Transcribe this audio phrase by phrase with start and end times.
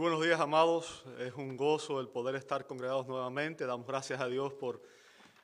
[0.00, 1.04] buenos días, amados.
[1.18, 3.66] Es un gozo el poder estar congregados nuevamente.
[3.66, 4.80] Damos gracias a Dios por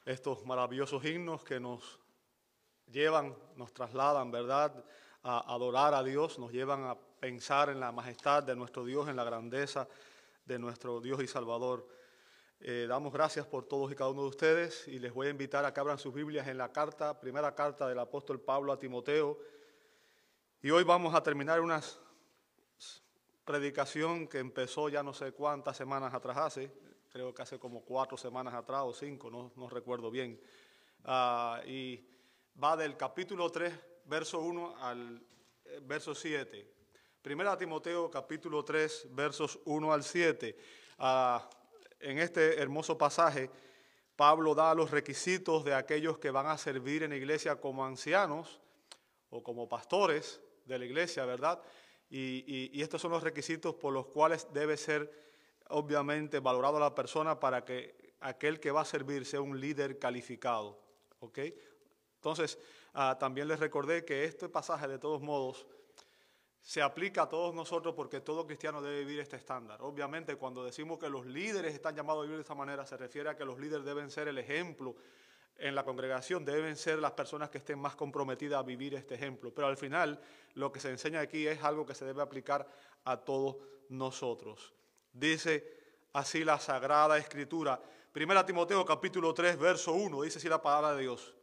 [0.07, 2.01] estos maravillosos himnos que nos
[2.87, 4.83] llevan, nos trasladan, ¿verdad?,
[5.23, 9.17] a adorar a Dios, nos llevan a pensar en la majestad de nuestro Dios, en
[9.17, 9.87] la grandeza
[10.47, 11.87] de nuestro Dios y Salvador.
[12.59, 15.67] Eh, damos gracias por todos y cada uno de ustedes y les voy a invitar
[15.67, 19.39] a que abran sus Biblias en la carta, primera carta del apóstol Pablo a Timoteo.
[20.63, 21.83] Y hoy vamos a terminar una
[23.47, 26.71] predicación que empezó ya no sé cuántas semanas atrás hace,
[27.11, 30.39] creo que hace como cuatro semanas atrás o cinco, no, no recuerdo bien.
[31.05, 32.05] Ah, y
[32.63, 33.73] va del capítulo 3,
[34.07, 35.23] verso 1 al
[35.65, 36.75] eh, verso 7.
[37.23, 40.59] Primera Timoteo capítulo 3, versos 1 al 7.
[40.99, 41.49] Ah,
[42.01, 43.49] en este hermoso pasaje,
[44.17, 48.61] Pablo da los requisitos de aquellos que van a servir en la iglesia como ancianos
[49.31, 51.63] o como pastores de la iglesia, ¿verdad?
[52.09, 55.11] Y, estos son los requisitos por los cuales debe ser
[55.69, 60.79] obviamente valorado la persona para que aquel que va a servir sea un líder calificado.
[61.21, 61.39] ¿ok?
[62.17, 62.59] Entonces,
[62.95, 65.67] ah, también les recordé que este pasaje de todos modos
[66.67, 69.81] se aplica a todos nosotros porque todo cristiano debe vivir este estándar.
[69.83, 73.31] Obviamente cuando decimos que los líderes están llamados a vivir de esta manera, se refiere
[73.31, 74.97] a que los líderes deben ser el ejemplo
[75.59, 79.53] en la congregación, deben ser las personas que estén más comprometidas a vivir este ejemplo.
[79.55, 80.21] Pero al final
[80.55, 82.69] lo que se enseña aquí es algo que se debe aplicar
[83.05, 83.57] a todos
[83.89, 84.75] nosotros.
[85.13, 85.73] Dice
[86.13, 87.81] así la Sagrada Escritura.
[88.13, 91.35] Primera Timoteo capítulo 3, verso 1, dice así la palabra de Dios.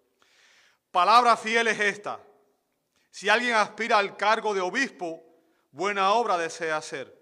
[0.92, 2.20] Palabra fiel es esta
[3.14, 5.24] si alguien aspira al cargo de obispo,
[5.72, 7.16] buena obra desea hacer.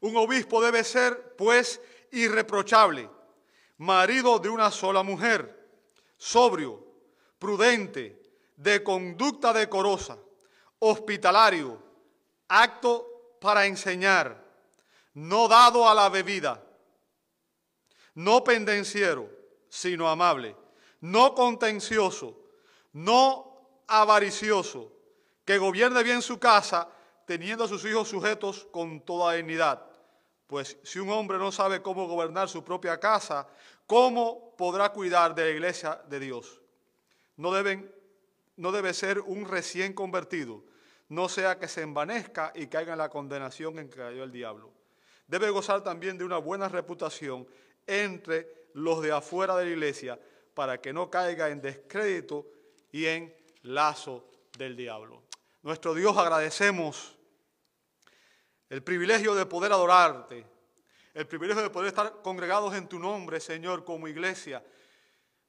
[0.00, 1.80] Un obispo debe ser, pues,
[2.12, 3.10] irreprochable,
[3.78, 5.55] marido de una sola mujer,
[6.16, 6.84] sobrio,
[7.38, 8.22] prudente,
[8.56, 10.18] de conducta decorosa,
[10.78, 11.82] hospitalario,
[12.48, 14.42] acto para enseñar,
[15.14, 16.62] no dado a la bebida,
[18.14, 19.30] no pendenciero,
[19.68, 20.56] sino amable,
[21.00, 22.38] no contencioso,
[22.92, 24.92] no avaricioso,
[25.44, 26.88] que gobierne bien su casa,
[27.26, 29.84] teniendo a sus hijos sujetos con toda dignidad.
[30.46, 33.46] Pues si un hombre no sabe cómo gobernar su propia casa,
[33.86, 36.60] ¿cómo podrá cuidar de la iglesia de Dios?
[37.36, 37.52] No,
[38.56, 40.64] no debe ser un recién convertido,
[41.08, 44.72] no sea que se envanezca y caiga en la condenación en que cayó el diablo.
[45.26, 47.46] Debe gozar también de una buena reputación
[47.86, 50.20] entre los de afuera de la iglesia,
[50.54, 52.46] para que no caiga en descrédito
[52.90, 55.22] y en lazo del diablo.
[55.62, 57.16] Nuestro Dios agradecemos
[58.70, 60.46] el privilegio de poder adorarte,
[61.16, 64.62] el privilegio de poder estar congregados en tu nombre, Señor, como iglesia.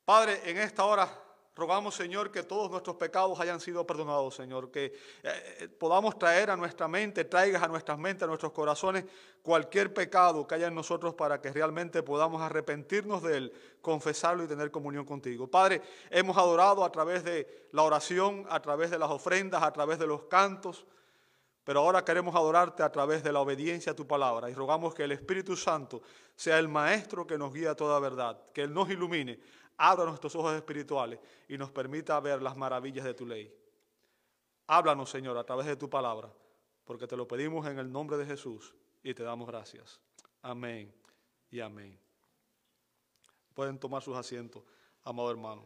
[0.05, 1.09] Padre, en esta hora
[1.57, 6.51] Rogamos, Señor, que todos nuestros pecados hayan sido perdonados, Señor, que eh, eh, podamos traer
[6.51, 9.05] a nuestra mente, traigas a nuestras mentes, a nuestros corazones,
[9.41, 14.47] cualquier pecado que haya en nosotros para que realmente podamos arrepentirnos de él, confesarlo y
[14.47, 15.47] tener comunión contigo.
[15.47, 19.97] Padre, hemos adorado a través de la oración, a través de las ofrendas, a través
[19.97, 20.85] de los cantos,
[21.67, 25.03] pero ahora queremos adorarte a través de la obediencia a tu palabra y rogamos que
[25.03, 26.01] el Espíritu Santo
[26.33, 29.37] sea el maestro que nos guía a toda verdad, que Él nos ilumine
[29.75, 31.19] abra nuestros ojos espirituales
[31.49, 33.53] y nos permita ver las maravillas de tu ley.
[34.67, 36.31] Háblanos, Señor, a través de tu palabra,
[36.85, 38.73] porque te lo pedimos en el nombre de Jesús
[39.03, 39.99] y te damos gracias.
[40.43, 40.95] Amén
[41.51, 41.99] y amén.
[43.53, 44.63] Pueden tomar sus asientos,
[45.03, 45.65] amado hermano.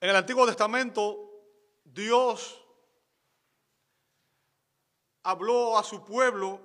[0.00, 1.28] En el Antiguo Testamento,
[1.84, 2.64] Dios
[5.24, 6.60] habló a su pueblo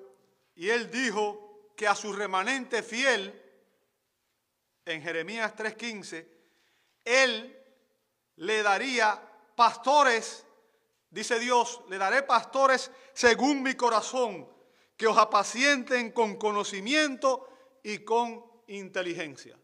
[0.56, 3.40] y él dijo que a su remanente fiel,
[4.86, 6.28] en Jeremías 3:15,
[7.04, 7.60] él
[8.36, 9.20] le daría
[9.56, 10.46] pastores,
[11.10, 14.48] dice Dios, le daré pastores según mi corazón,
[14.96, 17.50] que os apacienten con conocimiento
[17.82, 19.58] y con inteligencia.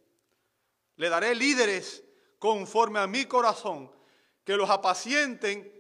[0.96, 2.04] Le daré líderes
[2.40, 3.92] conforme a mi corazón,
[4.44, 5.72] que los apacienten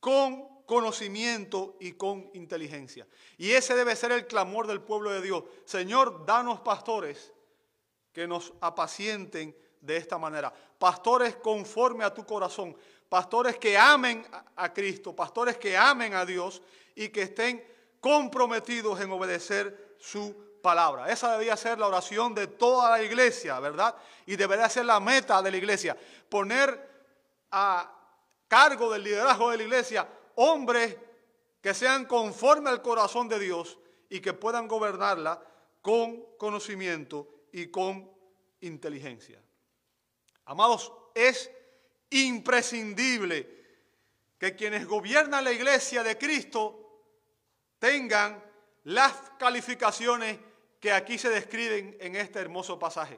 [0.00, 3.06] con conocimiento y con inteligencia.
[3.38, 5.44] Y ese debe ser el clamor del pueblo de Dios.
[5.64, 7.32] Señor, danos pastores
[8.12, 10.52] que nos apacienten de esta manera.
[10.78, 12.76] Pastores conforme a tu corazón.
[13.08, 14.26] Pastores que amen
[14.56, 15.14] a Cristo.
[15.14, 16.62] Pastores que amen a Dios
[16.94, 17.64] y que estén
[18.00, 21.10] comprometidos en obedecer su palabra.
[21.10, 23.94] Esa debía ser la oración de toda la iglesia, ¿verdad?
[24.24, 25.96] Y debería ser la meta de la iglesia.
[26.28, 26.90] Poner
[27.50, 27.92] a
[28.48, 30.96] cargo del liderazgo de la iglesia hombres
[31.60, 33.78] que sean conforme al corazón de Dios
[34.08, 35.42] y que puedan gobernarla
[35.80, 38.10] con conocimiento y con
[38.60, 39.42] inteligencia.
[40.46, 41.50] Amados, es
[42.10, 43.62] imprescindible
[44.38, 46.82] que quienes gobiernan la iglesia de Cristo
[47.78, 48.42] tengan
[48.84, 50.38] las calificaciones
[50.82, 53.16] que aquí se describen en este hermoso pasaje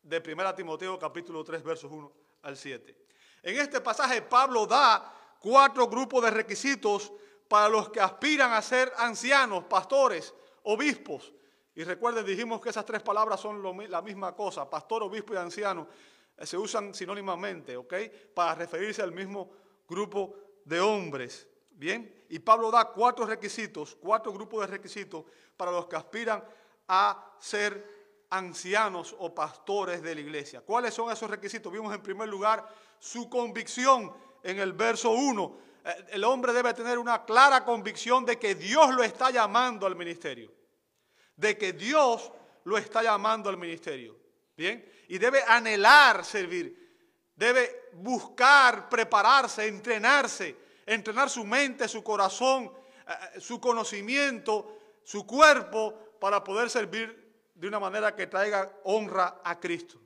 [0.00, 2.12] de 1 Timoteo capítulo 3 versos 1
[2.42, 2.96] al 7.
[3.42, 7.12] En este pasaje Pablo da cuatro grupos de requisitos
[7.48, 11.32] para los que aspiran a ser ancianos, pastores, obispos.
[11.74, 13.60] Y recuerden, dijimos que esas tres palabras son
[13.90, 15.88] la misma cosa, pastor, obispo y anciano,
[16.36, 17.94] eh, se usan sinónimamente, ¿ok?
[18.32, 19.50] Para referirse al mismo
[19.88, 21.48] grupo de hombres.
[21.70, 25.24] Bien, y Pablo da cuatro requisitos, cuatro grupos de requisitos
[25.56, 26.44] para los que aspiran
[26.92, 30.60] a ser ancianos o pastores de la iglesia.
[30.60, 31.72] ¿Cuáles son esos requisitos?
[31.72, 32.66] Vimos en primer lugar
[32.98, 35.58] su convicción en el verso 1.
[35.84, 39.94] Eh, el hombre debe tener una clara convicción de que Dios lo está llamando al
[39.94, 40.52] ministerio.
[41.36, 42.32] De que Dios
[42.64, 44.16] lo está llamando al ministerio.
[44.56, 44.84] Bien.
[45.06, 46.76] Y debe anhelar servir.
[47.36, 50.56] Debe buscar, prepararse, entrenarse.
[50.86, 52.72] Entrenar su mente, su corazón,
[53.06, 59.58] eh, su conocimiento, su cuerpo para poder servir de una manera que traiga honra a
[59.58, 59.98] Cristo.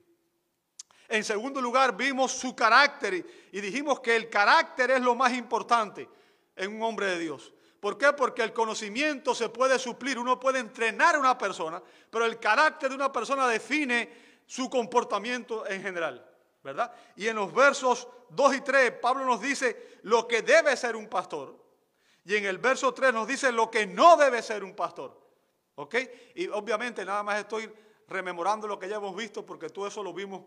[1.09, 6.09] En segundo lugar, vimos su carácter y dijimos que el carácter es lo más importante
[6.57, 7.53] en un hombre de Dios.
[7.81, 8.13] ¿Por qué?
[8.15, 12.89] Porque el conocimiento se puede suplir, uno puede entrenar a una persona, pero el carácter
[12.89, 14.11] de una persona define
[14.47, 16.27] su comportamiento en general,
[16.63, 16.93] ¿verdad?
[17.17, 21.09] Y en los versos 2 y 3, Pablo nos dice lo que debe ser un
[21.09, 21.63] pastor.
[22.25, 25.24] Y en el verso 3 nos dice lo que no debe ser un pastor.
[25.76, 25.97] ¿Ok?
[26.35, 27.73] Y obviamente nada más estoy
[28.09, 30.43] rememorando lo que ya hemos visto porque todo eso lo vimos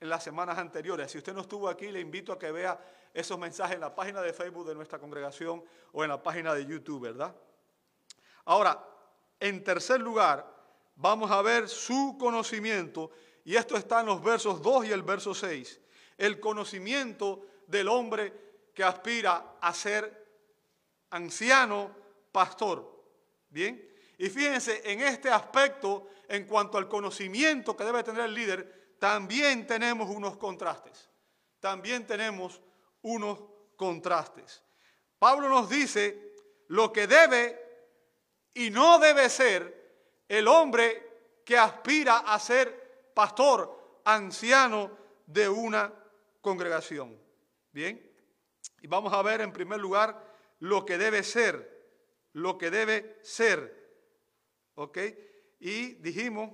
[0.00, 1.10] en las semanas anteriores.
[1.10, 2.78] Si usted no estuvo aquí, le invito a que vea
[3.12, 6.66] esos mensajes en la página de Facebook de nuestra congregación o en la página de
[6.66, 7.34] YouTube, ¿verdad?
[8.44, 8.84] Ahora,
[9.38, 10.46] en tercer lugar,
[10.96, 13.10] vamos a ver su conocimiento,
[13.44, 15.80] y esto está en los versos 2 y el verso 6,
[16.18, 18.32] el conocimiento del hombre
[18.74, 20.24] que aspira a ser
[21.10, 21.94] anciano,
[22.32, 22.92] pastor.
[23.48, 23.93] ¿Bien?
[24.18, 29.66] Y fíjense, en este aspecto, en cuanto al conocimiento que debe tener el líder, también
[29.66, 31.10] tenemos unos contrastes.
[31.60, 32.60] También tenemos
[33.02, 33.40] unos
[33.76, 34.62] contrastes.
[35.18, 36.34] Pablo nos dice
[36.68, 37.60] lo que debe
[38.54, 44.90] y no debe ser el hombre que aspira a ser pastor, anciano
[45.26, 45.92] de una
[46.40, 47.18] congregación.
[47.72, 48.10] Bien,
[48.80, 50.22] y vamos a ver en primer lugar
[50.60, 51.88] lo que debe ser,
[52.32, 53.83] lo que debe ser.
[54.74, 54.98] ¿Ok?
[55.60, 56.50] Y dijimos,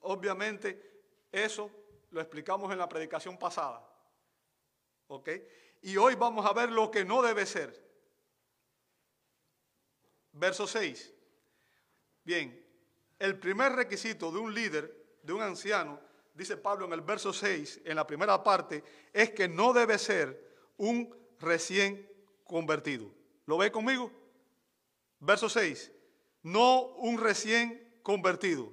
[0.00, 1.02] obviamente,
[1.32, 1.70] eso
[2.10, 3.84] lo explicamos en la predicación pasada.
[5.08, 5.28] ¿Ok?
[5.82, 7.86] Y hoy vamos a ver lo que no debe ser.
[10.32, 11.14] Verso 6.
[12.24, 12.64] Bien,
[13.18, 16.00] el primer requisito de un líder, de un anciano,
[16.34, 20.72] dice Pablo en el verso 6, en la primera parte, es que no debe ser
[20.76, 22.08] un recién
[22.44, 23.10] convertido.
[23.46, 24.12] ¿Lo ve conmigo?
[25.20, 25.92] Verso 6.
[26.48, 28.72] No un recién convertido.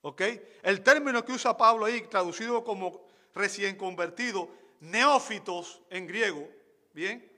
[0.00, 0.22] ¿Ok?
[0.62, 4.48] El término que usa Pablo ahí, traducido como recién convertido,
[4.80, 6.48] neófitos en griego,
[6.92, 7.30] ¿bien?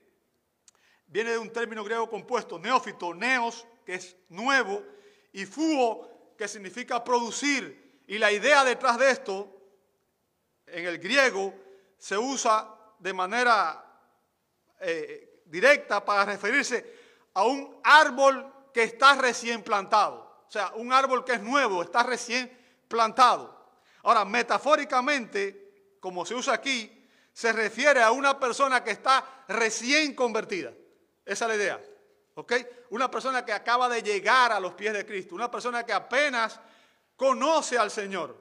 [1.07, 4.81] Viene de un término griego compuesto, neófito, neos, que es nuevo,
[5.33, 8.03] y fuo, que significa producir.
[8.07, 9.51] Y la idea detrás de esto,
[10.65, 11.53] en el griego,
[11.97, 13.85] se usa de manera
[14.79, 16.85] eh, directa para referirse
[17.33, 20.43] a un árbol que está recién plantado.
[20.49, 22.51] O sea, un árbol que es nuevo, está recién
[22.89, 23.71] plantado.
[24.03, 30.73] Ahora, metafóricamente, como se usa aquí, se refiere a una persona que está recién convertida.
[31.23, 31.81] Esa es la idea.
[32.33, 32.53] ¿Ok?
[32.89, 35.35] Una persona que acaba de llegar a los pies de Cristo.
[35.35, 36.59] Una persona que apenas
[37.15, 38.35] conoce al Señor.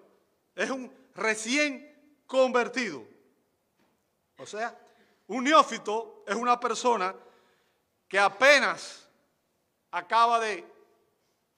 [0.57, 3.07] Es un recién convertido.
[4.39, 4.77] O sea,
[5.29, 7.15] un neófito es una persona
[8.09, 9.04] que apenas
[9.95, 10.65] acaba de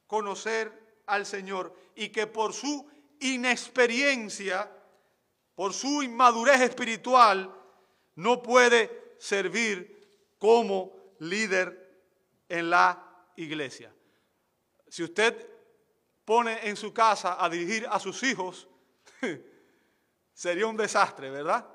[0.07, 2.87] conocer al Señor y que por su
[3.21, 4.71] inexperiencia,
[5.55, 7.51] por su inmadurez espiritual,
[8.17, 12.05] no puede servir como líder
[12.49, 13.03] en la
[13.37, 13.93] iglesia.
[14.89, 15.49] Si usted
[16.27, 18.69] pone en su casa a dirigir a sus hijos,
[20.35, 21.67] sería un desastre, ¿verdad?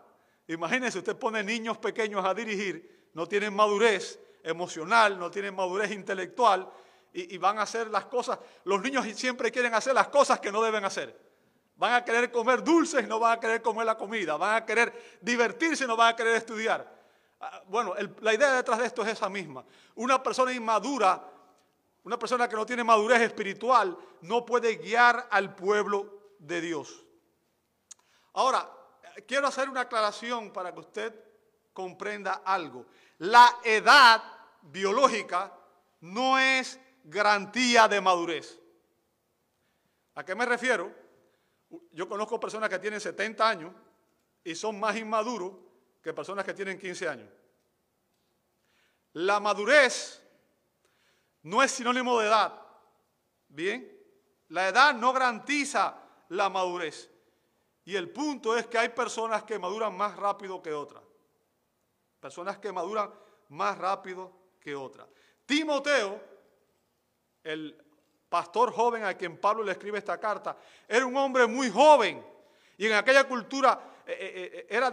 [0.47, 6.71] Imagínese, usted pone niños pequeños a dirigir, no tienen madurez emocional, no tienen madurez intelectual,
[7.13, 8.39] y, van a hacer las cosas.
[8.63, 11.19] Los niños siempre quieren hacer las cosas que no deben hacer.
[11.75, 14.37] Van a querer comer dulces no van a querer comer la comida.
[14.37, 17.01] Van a querer divertirse no van a querer estudiar.
[17.39, 19.65] Ah, bueno, la idea detrás de esto es esa misma.
[19.95, 21.27] Una persona inmadura,
[22.03, 27.03] una persona que no tiene madurez espiritual, no puede guiar al pueblo de Dios.
[28.33, 28.69] Ahora,
[29.27, 31.15] quiero hacer una aclaración para que usted
[31.73, 32.85] comprenda algo.
[33.21, 34.23] La edad
[34.63, 35.55] biológica
[35.99, 38.59] no es garantía de madurez.
[40.15, 40.91] ¿A qué me refiero?
[41.91, 43.73] Yo conozco personas que tienen 70 años
[44.43, 45.53] y son más inmaduros
[46.01, 47.29] que personas que tienen 15 años.
[49.13, 50.19] La madurez
[51.43, 52.59] no es sinónimo de edad.
[53.49, 53.99] Bien,
[54.47, 55.95] la edad no garantiza
[56.29, 57.07] la madurez.
[57.85, 61.03] Y el punto es que hay personas que maduran más rápido que otras.
[62.21, 63.11] Personas que maduran
[63.49, 65.07] más rápido que otras.
[65.45, 66.21] Timoteo,
[67.43, 67.75] el
[68.29, 70.55] pastor joven a quien Pablo le escribe esta carta,
[70.87, 72.23] era un hombre muy joven.
[72.77, 74.91] Y en aquella cultura eh, eh, eh, era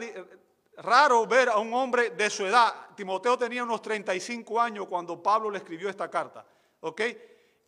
[0.78, 2.72] raro ver a un hombre de su edad.
[2.96, 6.44] Timoteo tenía unos 35 años cuando Pablo le escribió esta carta.
[6.80, 7.02] ¿Ok?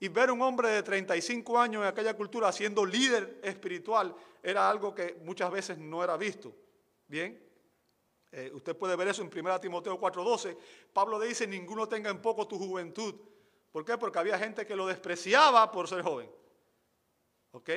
[0.00, 4.94] Y ver un hombre de 35 años en aquella cultura siendo líder espiritual era algo
[4.94, 6.52] que muchas veces no era visto.
[7.06, 7.49] Bien,
[8.32, 10.56] eh, usted puede ver eso en 1 Timoteo 4:12.
[10.92, 13.14] Pablo le dice, ninguno tenga en poco tu juventud.
[13.72, 13.96] ¿Por qué?
[13.98, 16.30] Porque había gente que lo despreciaba por ser joven.
[17.52, 17.70] ¿Ok?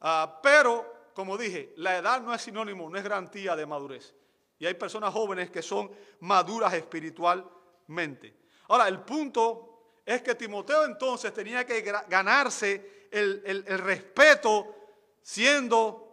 [0.00, 4.14] Ah, pero, como dije, la edad no es sinónimo, no es garantía de madurez.
[4.58, 8.34] Y hay personas jóvenes que son maduras espiritualmente.
[8.68, 14.74] Ahora, el punto es que Timoteo entonces tenía que ganarse el, respeto
[15.20, 16.05] siendo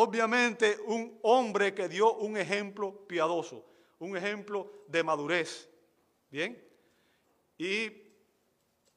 [0.00, 3.64] obviamente un hombre que dio un ejemplo piadoso,
[3.98, 5.68] un ejemplo de madurez.
[6.30, 6.56] ¿Bien?
[7.56, 7.86] Y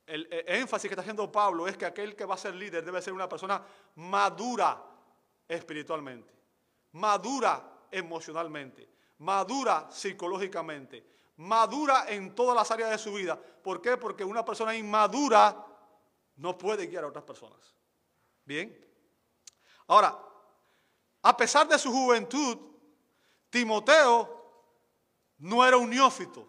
[0.05, 3.01] el, énfasis que está haciendo Pablo es que aquel que va a ser líder debe
[3.01, 3.65] ser una persona
[3.95, 4.79] madura
[5.47, 6.31] espiritualmente,
[6.91, 11.03] madura emocionalmente, madura psicológicamente,
[11.37, 13.39] madura en todas las áreas de su vida.
[13.39, 13.97] ¿Por qué?
[13.97, 15.65] Porque una persona inmadura
[16.35, 17.73] no puede guiar a otras personas.
[18.45, 18.87] Bien.
[19.87, 20.30] Ahora,
[21.21, 22.57] a pesar de su juventud,
[23.49, 24.39] Timoteo
[25.39, 26.47] no era un neófito.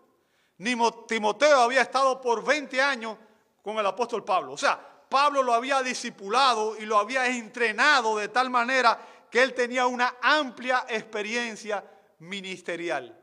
[1.08, 3.16] Timoteo había estado por 20 años
[3.62, 4.52] con el apóstol Pablo.
[4.52, 8.98] O sea, Pablo lo había discipulado y lo había entrenado de tal manera
[9.30, 11.84] que él tenía una amplia experiencia
[12.18, 13.18] ministerial.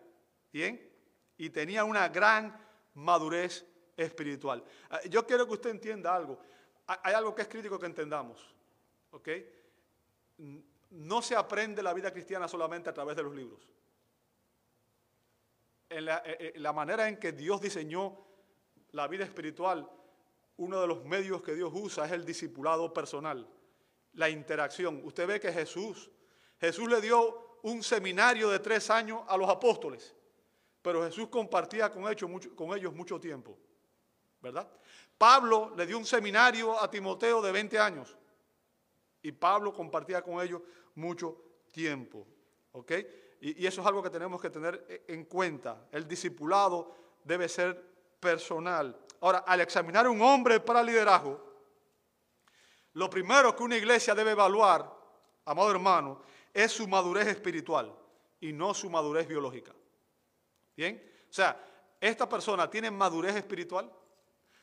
[0.51, 0.89] ¿Bien?
[1.39, 2.55] y tenía una gran
[2.95, 3.65] madurez
[3.95, 4.63] espiritual.
[4.89, 6.39] Ah, yo quiero que usted entienda algo.
[6.85, 8.53] Hay algo que es crítico que entendamos.
[9.11, 9.29] ¿Ok?
[10.91, 13.67] No se aprende la vida cristiana solamente a través de los libros.
[15.89, 18.17] En la, eh, eh, la manera en que Dios diseñó
[18.91, 19.89] la vida espiritual,
[20.57, 23.47] uno de los medios que Dios usa es el discipulado personal,
[24.13, 25.01] la interacción.
[25.03, 26.11] Usted ve que Jesús,
[26.59, 30.15] Jesús le dio un seminario de tres años a los apóstoles.
[30.81, 33.57] Pero Jesús compartía con ellos, mucho, con ellos mucho tiempo,
[34.41, 34.69] ¿verdad?
[35.17, 38.17] Pablo le dio un seminario a Timoteo de 20 años
[39.21, 40.61] y Pablo compartía con ellos
[40.95, 41.37] mucho
[41.71, 42.25] tiempo,
[42.71, 42.91] ¿ok?
[43.41, 45.87] Y, eso es algo que tenemos que tener en cuenta.
[45.91, 47.81] El discipulado debe ser
[48.19, 48.97] personal.
[49.21, 51.49] Ahora, al examinar un hombre para liderazgo,
[52.93, 54.91] lo primero que una iglesia debe evaluar,
[55.45, 56.21] amado hermano,
[56.53, 57.93] es su madurez espiritual
[58.39, 59.73] y no su madurez biológica.
[60.75, 61.65] Bien, o sea,
[61.99, 63.91] esta persona tiene madurez espiritual,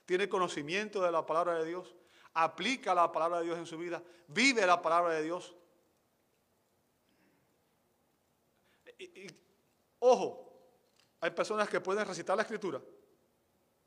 [0.05, 1.95] tiene conocimiento de la palabra de Dios,
[2.37, 5.57] aplica la palabra de Dios en su vida, vive la palabra de Dios.
[10.00, 10.52] Ojo,
[11.21, 12.81] hay personas que pueden recitar la escritura,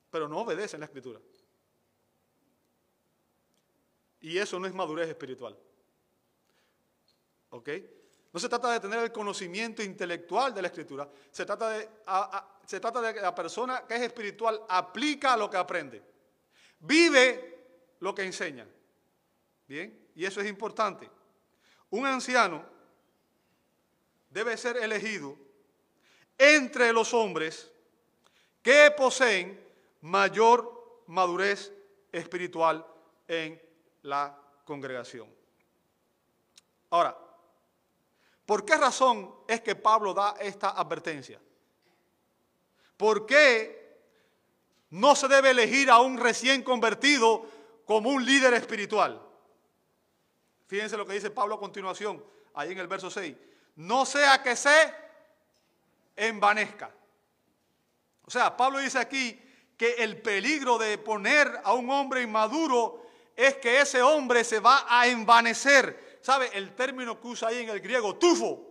[0.10, 1.20] pero no obedecen la escritura.
[4.22, 5.56] Y eso no es madurez espiritual.
[7.52, 7.70] ¿Ok?
[8.34, 11.88] No se trata de tener el conocimiento intelectual de la escritura, se trata de,
[12.66, 16.04] se trata de que la persona que es espiritual aplica lo que aprende,
[16.80, 17.59] vive
[18.00, 18.68] lo que enseña.
[19.68, 21.10] Bien, y eso es importante.
[21.92, 22.64] Un anciano
[24.30, 25.36] debe ser elegido
[26.38, 27.72] entre los hombres
[28.62, 29.60] que poseen
[30.02, 31.72] mayor madurez
[32.12, 32.86] espiritual
[33.28, 33.62] en
[34.04, 35.28] la congregación.
[36.92, 37.16] Ahora,
[38.50, 41.40] ¿Por qué razón es que Pablo da esta advertencia?
[42.98, 44.00] ¿Por qué
[44.90, 47.46] no se debe elegir a un recién convertido
[47.90, 49.20] como un líder espiritual?
[50.68, 53.36] Fíjense lo que dice Pablo a continuación, ahí en el verso 6.
[53.78, 54.94] No sea que se
[56.16, 56.94] envanezca.
[58.26, 59.42] O sea, Pablo dice aquí
[59.76, 64.86] que el peligro de poner a un hombre inmaduro es que ese hombre se va
[64.88, 66.52] a envanecer ¿sabe?
[66.54, 68.70] El término que usa ahí en el griego, tufo.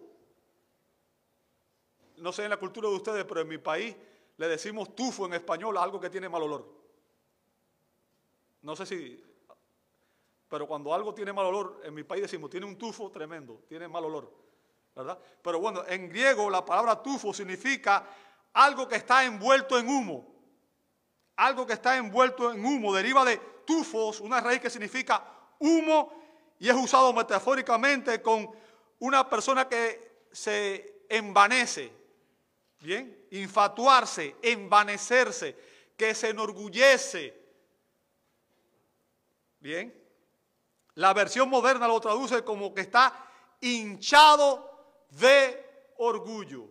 [2.18, 3.96] No sé en la cultura de ustedes, pero en mi país
[4.36, 6.78] le decimos tufo en español a algo que tiene mal olor.
[8.62, 9.22] No sé si,
[10.48, 13.86] pero cuando algo tiene mal olor, en mi país decimos, tiene un tufo tremendo, tiene
[13.86, 14.32] mal olor.
[14.94, 15.18] ¿verdad?
[15.42, 18.06] Pero bueno, en griego la palabra tufo significa
[18.54, 20.34] algo que está envuelto en humo.
[21.36, 25.22] Algo que está envuelto en humo deriva de tufos, una raíz que significa
[25.60, 26.12] humo
[26.58, 28.50] y es usado metafóricamente con
[28.98, 31.92] una persona que se envanece,
[32.80, 33.26] ¿bien?
[33.30, 35.56] Infatuarse, envanecerse,
[35.96, 37.47] que se enorgullece,
[39.60, 39.94] ¿bien?
[40.94, 43.28] La versión moderna lo traduce como que está
[43.60, 46.68] hinchado de orgullo.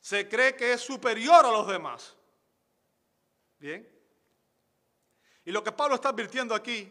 [0.00, 2.16] Se cree que es superior a los demás.
[3.58, 3.86] Bien.
[5.44, 6.90] Y lo que Pablo está advirtiendo aquí,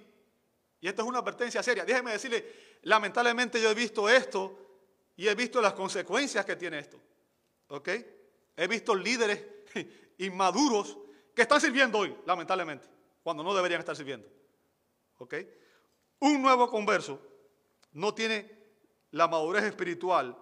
[0.79, 4.57] y esto es una advertencia seria, déjeme decirle, lamentablemente yo he visto esto
[5.15, 6.99] y he visto las consecuencias que tiene esto.
[7.69, 7.89] ¿Ok?
[8.55, 9.43] He visto líderes
[10.19, 10.97] inmaduros
[11.35, 12.87] que están sirviendo hoy, lamentablemente,
[13.27, 14.25] cuando no deberían estar sirviendo.
[15.17, 15.33] ¿Ok?
[16.19, 17.19] Un nuevo converso
[17.91, 18.49] no tiene
[19.11, 20.37] la madurez espiritual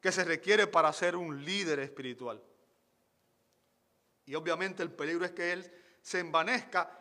[0.00, 2.42] que se requiere para ser un líder espiritual.
[4.26, 5.72] Y obviamente el peligro es que él
[6.02, 6.98] se envanezca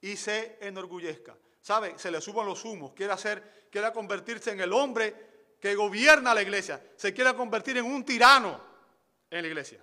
[0.00, 1.38] y se enorgullezca.
[1.60, 1.96] ¿Sabe?
[1.96, 6.42] Se le suban los humos, quiere hacer, quiere convertirse en el hombre que gobierna la
[6.42, 8.60] iglesia, se quiere convertir en un tirano
[9.30, 9.80] en la iglesia.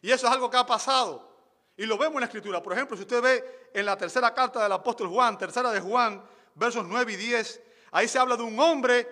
[0.00, 1.33] Y eso es algo que ha pasado.
[1.76, 2.62] Y lo vemos en la escritura.
[2.62, 6.24] Por ejemplo, si usted ve en la tercera carta del apóstol Juan, tercera de Juan,
[6.54, 7.60] versos 9 y 10,
[7.94, 9.06] Ahí se habla de un hombre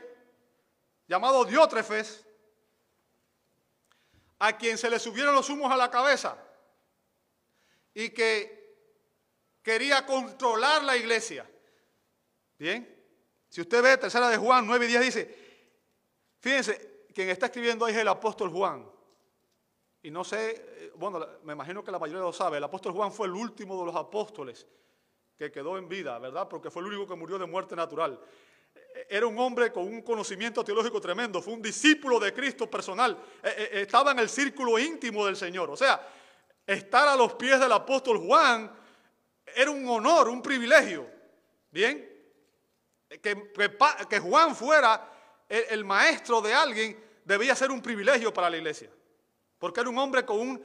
[1.06, 2.26] llamado Diótrefes,
[4.40, 6.36] a quien se le subieron los humos a la cabeza
[7.94, 8.74] y que
[9.62, 11.48] quería controlar la iglesia.
[12.58, 12.92] Bien,
[13.48, 15.62] si usted ve tercera de Juan 9 y 10 dice,
[16.40, 18.84] fíjense, quien está escribiendo ahí es el apóstol Juan.
[20.02, 23.12] Y no sé, eh, bueno, me imagino que la mayoría lo sabe, el apóstol Juan
[23.12, 24.66] fue el último de los apóstoles
[25.38, 26.48] que quedó en vida, ¿verdad?
[26.48, 28.20] Porque fue el único que murió de muerte natural
[29.08, 33.54] era un hombre con un conocimiento teológico tremendo, fue un discípulo de Cristo personal, eh,
[33.56, 35.70] eh, estaba en el círculo íntimo del Señor.
[35.70, 36.08] O sea,
[36.66, 38.70] estar a los pies del apóstol Juan
[39.54, 41.06] era un honor, un privilegio.
[41.70, 42.08] Bien,
[43.08, 45.10] que, Juan fuera
[45.48, 48.90] el, maestro de alguien debía ser un privilegio para la iglesia,
[49.62, 50.60] porque era un hombre con,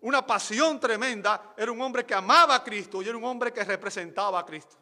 [0.00, 3.62] una pasión tremenda, era un hombre que amaba a Cristo y era un hombre que
[3.62, 4.76] representaba a Cristo.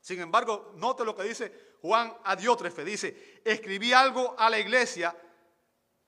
[0.00, 2.84] Sin embargo, note lo que dice Juan a Diótrefe.
[2.84, 5.16] Dice, escribí algo a la iglesia.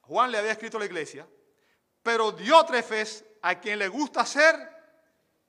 [0.00, 1.24] Juan le había escrito a la iglesia.
[2.02, 4.56] Pero Diótrefes, a quien le gusta ser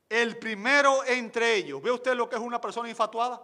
[0.08, 1.82] el primero entre ellos.
[1.82, 3.42] ¿Ve usted lo que es una persona infatuada?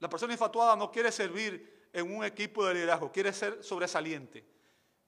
[0.00, 4.55] La persona infatuada no quiere servir en un equipo de liderazgo, quiere ser sobresaliente,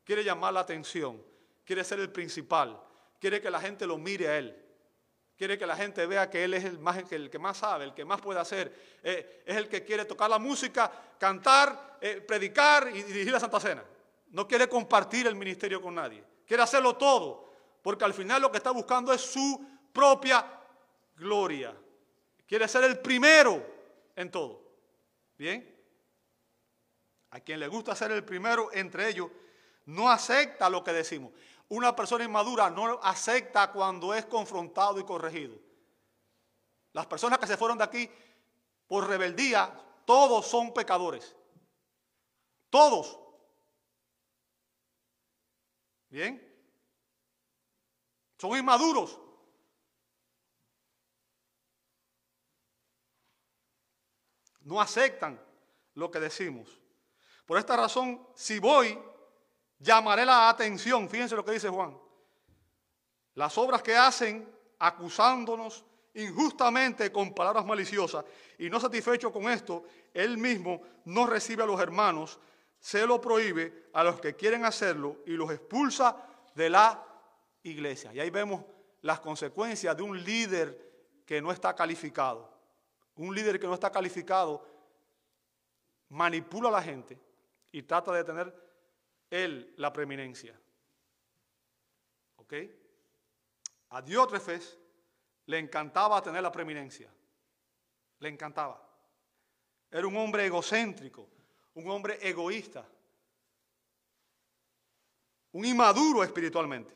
[0.08, 1.22] quiere llamar la atención,
[1.66, 2.80] quiere ser el principal,
[3.20, 4.64] quiere que la gente lo mire a él.
[5.36, 7.94] Quiere que la gente vea que Él es el, más, el que más sabe, el
[7.94, 8.98] que más puede hacer.
[9.02, 13.60] Eh, es el que quiere tocar la música, cantar, eh, predicar y dirigir la Santa
[13.60, 13.84] Cena.
[14.30, 16.24] No quiere compartir el ministerio con nadie.
[16.46, 17.52] Quiere hacerlo todo.
[17.82, 20.44] Porque al final lo que está buscando es su propia
[21.16, 21.76] gloria.
[22.46, 23.62] Quiere ser el primero
[24.16, 24.62] en todo.
[25.36, 25.76] ¿Bien?
[27.30, 29.30] A quien le gusta ser el primero entre ellos,
[29.88, 31.33] no acepta lo que decimos.
[31.68, 35.59] Una persona inmadura no acepta cuando es confrontado y corregido.
[36.92, 38.11] Las personas que se fueron de aquí
[38.87, 39.72] por rebeldía,
[40.05, 41.35] todos son pecadores.
[42.68, 43.18] Todos.
[46.11, 46.44] ¿Bien?
[48.37, 49.18] Son inmaduros.
[54.61, 55.42] No aceptan
[55.94, 56.79] lo que decimos.
[57.46, 58.98] Por esta razón, si voy
[59.78, 61.08] llamaré la atención.
[61.08, 61.96] Fíjense lo que dice Juan.
[63.34, 68.24] Las obras que hacen acusándonos injustamente con palabras maliciosas
[68.58, 72.40] y no satisfecho con esto, él mismo no recibe a los hermanos,
[72.80, 76.16] se lo prohíbe a los que quieren hacerlo y los expulsa
[76.54, 77.04] de la
[77.62, 78.12] iglesia.
[78.12, 78.64] Y ahí vemos
[79.02, 82.50] las consecuencias de un líder que no está calificado.
[83.16, 84.64] Un líder que no está calificado
[86.08, 87.18] manipula a la gente
[87.70, 88.67] y trata de tener
[89.30, 90.58] él la preeminencia.
[92.36, 92.54] ¿Ok?
[93.90, 94.78] A Diótrefes
[95.46, 97.12] le encantaba tener la preeminencia.
[98.20, 98.84] Le encantaba.
[99.90, 101.28] Era un hombre egocéntrico,
[101.74, 102.86] un hombre egoísta,
[105.52, 106.94] un inmaduro espiritualmente.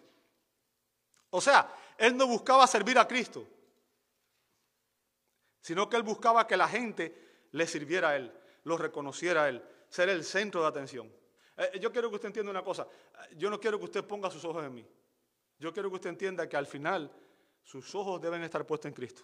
[1.30, 3.48] O sea, él no buscaba servir a Cristo,
[5.60, 8.32] sino que él buscaba que la gente le sirviera a él,
[8.64, 11.21] lo reconociera a él, ser el centro de atención.
[11.56, 12.86] Eh, yo quiero que usted entienda una cosa.
[13.36, 14.86] Yo no quiero que usted ponga sus ojos en mí.
[15.58, 17.10] Yo quiero que usted entienda que al final
[17.62, 19.22] sus ojos deben estar puestos en Cristo.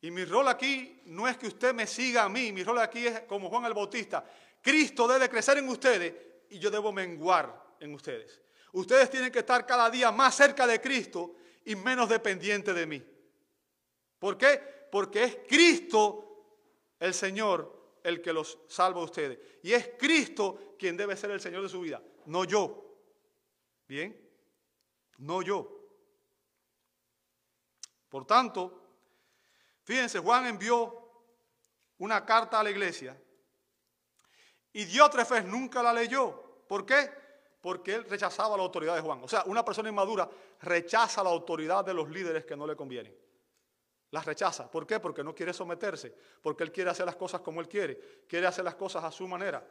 [0.00, 3.06] Y mi rol aquí no es que usted me siga a mí, mi rol aquí
[3.06, 4.24] es como Juan el Bautista.
[4.60, 6.14] Cristo debe crecer en ustedes
[6.50, 8.40] y yo debo menguar en ustedes.
[8.72, 13.02] Ustedes tienen que estar cada día más cerca de Cristo y menos dependientes de mí.
[14.18, 14.88] ¿Por qué?
[14.90, 16.24] Porque es Cristo
[16.98, 19.40] el Señor el que los salva a ustedes.
[19.64, 22.80] Y es Cristo quien debe ser el Señor de su vida, no yo.
[23.88, 24.16] ¿Bien?
[25.18, 25.80] No yo.
[28.08, 28.84] Por tanto,
[29.84, 31.02] Fíjense, Juan envió
[31.98, 33.16] una carta a la iglesia
[34.72, 36.64] y Diótrefes nunca la leyó.
[36.66, 37.10] ¿Por qué?
[37.60, 39.22] Porque él rechazaba la autoridad de Juan.
[39.22, 40.28] O sea, una persona inmadura
[40.62, 43.14] rechaza la autoridad de los líderes que no le convienen.
[44.14, 44.70] Las rechaza.
[44.70, 45.00] ¿Por qué?
[45.00, 48.64] Porque no quiere someterse, porque él quiere hacer las cosas como él quiere, quiere hacer
[48.64, 49.66] las cosas a su manera.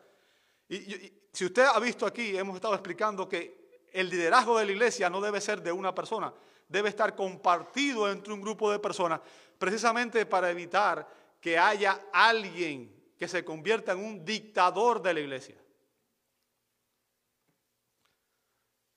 [0.68, 4.72] Y, y si usted ha visto aquí, hemos estado explicando que el liderazgo de la
[4.74, 6.34] iglesia no debe ser de una persona,
[6.68, 9.22] debe estar compartido entre un grupo de personas
[9.58, 11.08] precisamente para evitar
[11.40, 15.56] que haya alguien que se convierta en un dictador de la iglesia.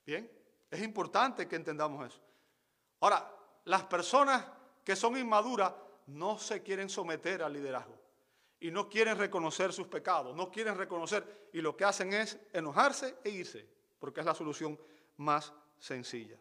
[0.05, 0.29] Bien,
[0.69, 2.21] es importante que entendamos eso.
[2.99, 3.33] Ahora,
[3.65, 4.56] las personas
[4.87, 5.75] que son inmaduras
[6.07, 7.99] no se quieren someter al liderazgo
[8.61, 13.16] y no quieren reconocer sus pecados, no quieren reconocer y lo que hacen es enojarse
[13.25, 13.68] e irse,
[13.99, 14.79] porque es la solución
[15.16, 16.38] más sencilla.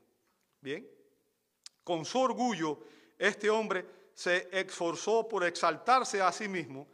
[0.62, 0.88] Bien,
[1.84, 2.81] con su orgullo,
[3.17, 6.88] este hombre se esforzó por exaltarse a sí mismo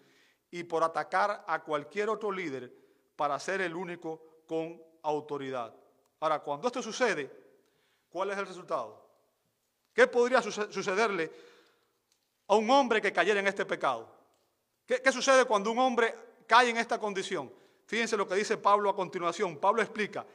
[0.49, 2.73] y por atacar a cualquier otro líder
[3.17, 5.75] para ser el único con autoridad.
[6.21, 7.29] Ahora, cuando esto sucede,
[8.09, 9.10] ¿cuál es el resultado?
[9.93, 11.31] ¿Qué podría sucederle
[12.47, 14.09] a un hombre que cayera en este pecado?
[14.85, 16.15] ¿Qué, ¿Qué, sucede cuando un hombre
[16.47, 17.51] cae en esta condición?
[17.85, 19.57] Fíjense lo que dice Pablo a continuación.
[19.57, 20.25] Pablo explica,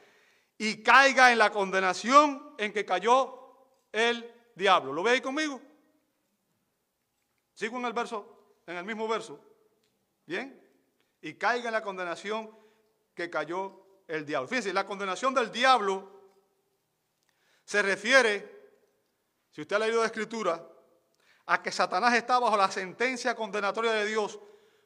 [0.57, 3.39] y caiga en la condenación en que cayó
[3.91, 4.93] el diablo.
[4.93, 5.61] ¿Lo ve ahí conmigo?
[7.53, 9.39] Sigo en el verso, en el mismo verso.
[10.25, 10.61] ¿Bien?
[11.21, 12.51] Y caiga en la condenación
[13.13, 14.47] que cayó el diablo.
[14.47, 16.11] Fíjense, la condenación del diablo
[17.63, 18.56] se refiere,
[19.51, 20.67] si usted ha leído la escritura,
[21.47, 24.39] a que Satanás está bajo la sentencia condenatoria de Dios.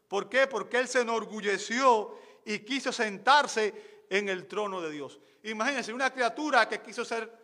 [0.08, 0.48] ¿Por qué?
[0.48, 5.20] Porque él se enorgulleció y quiso sentarse en el trono de Dios.
[5.44, 7.36] Imagínense, una criatura que quiso ser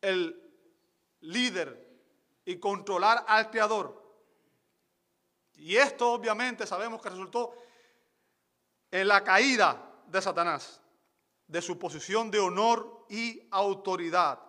[0.00, 0.40] el
[1.20, 1.84] líder
[2.44, 4.04] y controlar al Creador.
[5.54, 7.52] Y esto obviamente sabemos que resultó
[8.92, 10.80] en la caída de Satanás,
[11.48, 14.45] de su posición de honor y autoridad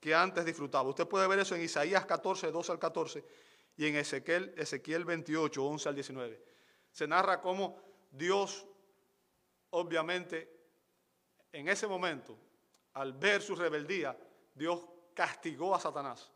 [0.00, 0.88] que antes disfrutaba.
[0.88, 3.24] Usted puede ver eso en Isaías 14, 12 al 14
[3.76, 6.44] y en Ezequiel, Ezequiel 28, 11 al 19.
[6.90, 7.80] Se narra cómo
[8.10, 8.66] Dios,
[9.70, 10.56] obviamente,
[11.52, 12.38] en ese momento,
[12.94, 14.18] al ver su rebeldía,
[14.54, 14.84] Dios
[15.14, 16.32] castigó a Satanás.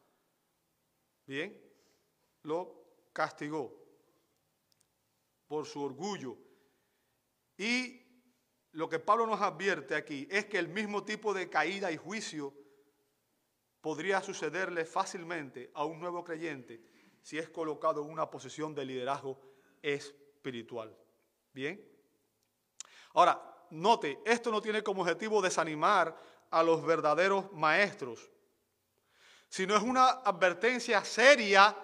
[1.27, 1.61] Bien,
[2.42, 3.83] lo castigó
[5.46, 6.37] por su orgullo.
[7.57, 8.01] Y
[8.72, 12.55] lo que Pablo nos advierte aquí es que el mismo tipo de caída y juicio
[13.83, 16.81] podría sucederle fácilmente a un nuevo creyente
[17.21, 19.38] si es colocado en una posición de liderazgo
[19.83, 20.97] espiritual.
[21.53, 21.87] Bien.
[23.12, 26.16] Ahora, note, esto no tiene como objetivo desanimar
[26.51, 28.33] a los verdaderos maestros
[29.53, 31.77] sino es una advertencia seria,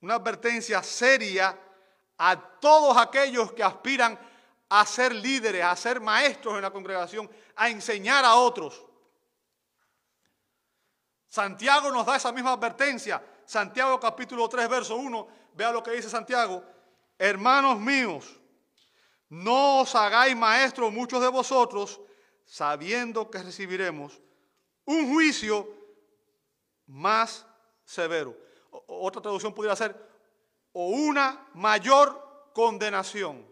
[0.00, 1.54] una advertencia seria
[2.16, 4.18] a todos aquellos que aspiran
[4.70, 8.82] a ser líderes, a ser maestros en la congregación, a enseñar a otros.
[11.32, 13.16] Santiago nos da esa misma advertencia.
[13.46, 16.62] Santiago capítulo 3, verso 1, vea lo que dice Santiago.
[17.18, 18.38] Hermanos míos,
[19.30, 22.02] no os hagáis maestros muchos de vosotros,
[22.44, 24.20] sabiendo que recibiremos
[24.84, 25.66] un juicio
[26.86, 27.46] más
[27.82, 28.36] severo.
[28.86, 29.96] otra traducción podría ser,
[30.74, 33.50] o una mayor condenación.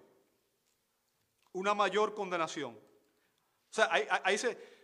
[1.53, 2.75] Una mayor condenación.
[2.75, 4.37] O sea, ahí,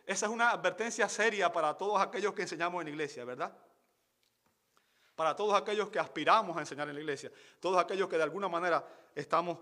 [0.06, 3.52] esa es una advertencia seria para todos aquellos que enseñamos en la iglesia, ¿verdad?
[5.16, 8.48] Para todos aquellos que aspiramos a enseñar en la iglesia, todos aquellos que de alguna
[8.48, 9.58] manera estamos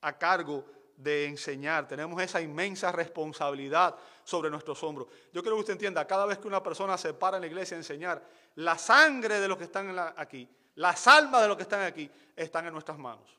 [0.00, 0.64] a cargo
[0.96, 5.08] de enseñar, tenemos esa inmensa responsabilidad sobre nuestros hombros.
[5.32, 7.76] Yo quiero que usted entienda, cada vez que una persona se para en la iglesia
[7.76, 8.22] a enseñar,
[8.56, 12.66] la sangre de los que están aquí, las almas de los que están aquí, están
[12.66, 13.38] en nuestras manos.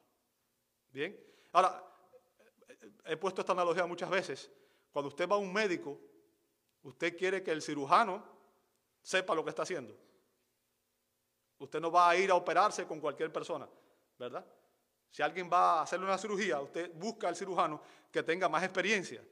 [0.92, 1.20] Bien,
[1.52, 1.84] ahora,
[3.06, 4.50] he puesto esta analogía muchas veces.
[4.92, 6.00] Cuando usted va a un médico,
[6.86, 8.24] usted quiere que el cirujano
[9.02, 9.96] sepa lo que está haciendo.
[11.58, 13.68] Usted no va a ir a operarse con cualquier persona,
[14.18, 14.46] ¿verdad?
[15.10, 19.24] Si alguien va a hacerle una cirugía, usted busca al cirujano que tenga más experiencia,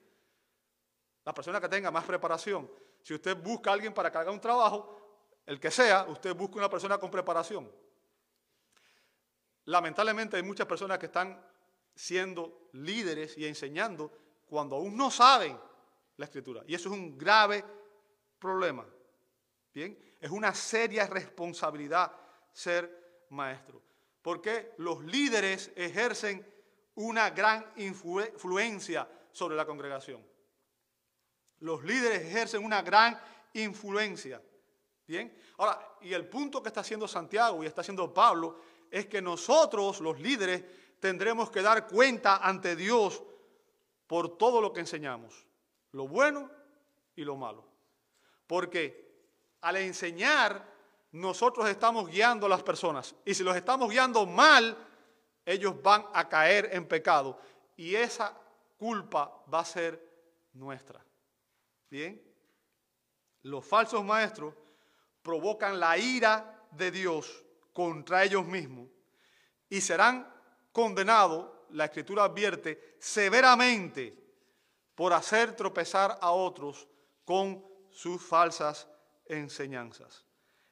[1.24, 2.70] la persona que tenga más preparación.
[3.02, 4.98] Si usted busca a alguien para que haga un trabajo,
[5.46, 7.72] el que sea, usted busque una persona con preparación.
[9.66, 11.46] Lamentablemente hay muchas personas que están
[11.94, 14.12] siendo líderes y enseñando
[14.48, 15.58] cuando aún no saben
[16.18, 16.64] la escritura.
[16.68, 17.64] Y eso es un grave
[18.40, 18.86] problema.
[19.74, 22.12] Bien, es una seria responsabilidad
[22.52, 23.82] ser maestro.
[24.22, 26.46] Porque los líderes ejercen
[26.96, 30.26] una gran influencia sobre la congregación.
[31.60, 33.20] Los líderes ejercen una gran
[33.54, 34.42] influencia.
[35.08, 39.22] Bien, ahora, y el punto que está haciendo Santiago y está haciendo Pablo es que
[39.22, 40.64] nosotros, los líderes,
[41.00, 43.22] tendremos que dar cuenta ante Dios
[44.08, 45.46] por todo lo que enseñamos,
[45.94, 46.52] lo bueno
[47.16, 47.66] y lo malo.
[48.46, 49.04] Porque
[49.62, 50.72] al enseñar,
[51.12, 53.16] nosotros estamos guiando a las personas.
[53.24, 54.78] Y si los estamos guiando mal,
[55.46, 57.40] ellos van a caer en pecado.
[57.78, 58.38] Y esa
[58.78, 60.02] culpa va a ser
[60.54, 61.04] nuestra.
[61.90, 62.22] Bien.
[63.44, 64.54] Los falsos maestros
[65.22, 68.90] provocan la ira de Dios contra ellos mismos
[69.70, 70.32] y serán
[70.72, 74.23] condenados, la escritura advierte, severamente
[74.96, 76.88] por hacer tropezar a otros
[77.26, 78.88] con sus falsas
[79.26, 80.26] enseñanzas.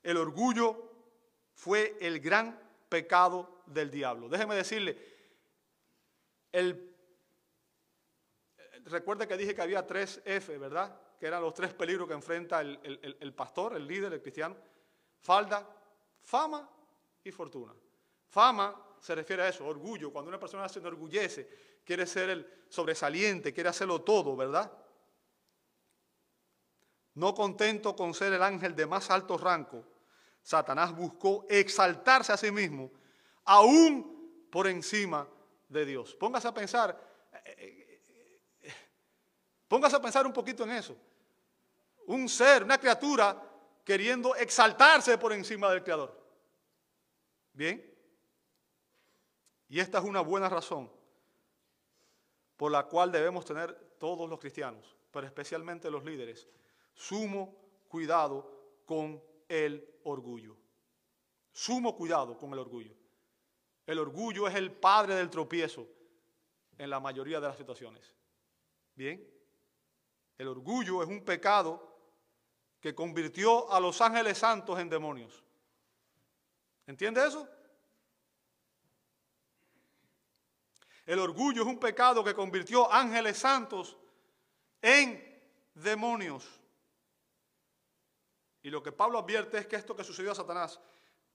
[0.04, 0.92] El orgullo
[1.54, 4.28] fue el gran pecado del diablo.
[4.28, 4.98] Déjeme decirle,
[6.52, 6.96] el,
[8.86, 11.00] recuerde que dije que había tres F, ¿verdad?
[11.20, 14.58] Que eran los tres peligros que enfrenta el, el pastor, el líder, el cristiano.
[15.20, 15.68] Falda,
[16.22, 16.68] fama
[17.24, 17.74] y fortuna.
[18.28, 20.12] Fama se refiere a eso, orgullo.
[20.12, 21.50] Cuando una persona se enorgullece,
[21.84, 24.72] quiere ser el sobresaliente, quiere hacerlo todo, ¿verdad?
[27.14, 29.86] No contento con ser el ángel de más alto rango,
[30.42, 32.92] Satanás buscó exaltarse a sí mismo,
[33.44, 35.28] aún por encima
[35.68, 36.16] de Dios.
[36.16, 36.98] Póngase a pensar,
[37.34, 38.02] eh, eh,
[38.62, 38.74] eh,
[39.68, 40.98] póngase a pensar un poquito en eso.
[42.08, 43.42] Un ser, una criatura
[43.84, 46.20] queriendo exaltarse por encima del Creador.
[47.54, 47.88] Bien.
[49.68, 51.01] Y esta es una buena razón
[52.62, 56.48] por la cual debemos tener todos los cristianos, pero especialmente los líderes,
[56.94, 57.56] sumo
[57.88, 59.20] cuidado con
[59.50, 60.56] el orgullo.
[61.52, 62.94] Sumo cuidado con el orgullo.
[63.88, 65.88] El orgullo es el padre del tropiezo
[66.78, 68.16] en la mayoría de las situaciones.
[68.94, 69.28] Bien.
[70.38, 71.98] El orgullo es un pecado
[72.80, 75.44] que convirtió a los ángeles santos en demonios.
[76.86, 77.50] ¿Entiende eso?
[81.06, 83.98] El orgullo es un pecado que convirtió ángeles santos
[84.82, 85.42] en
[85.74, 86.48] demonios.
[88.64, 90.80] Y lo que Pablo advierte es que esto que sucedió a Satanás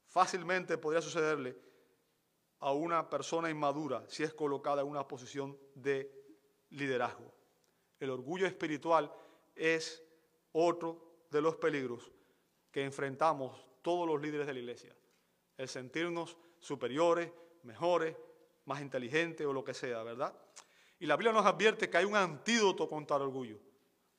[0.05, 1.57] fácilmente podría sucederle
[2.59, 6.11] a una persona inmadura si es colocada en una posición de
[6.69, 7.33] liderazgo.
[7.99, 9.11] El orgullo espiritual
[9.55, 10.03] es
[10.53, 12.11] otro de los peligros
[12.71, 14.95] que enfrentamos todos los líderes de la iglesia.
[15.57, 17.31] El sentirnos superiores,
[17.63, 18.15] mejores,
[18.67, 20.37] más inteligentes o lo que sea, ¿verdad?
[20.99, 23.59] Y la Biblia nos advierte que hay un antídoto contra el orgullo.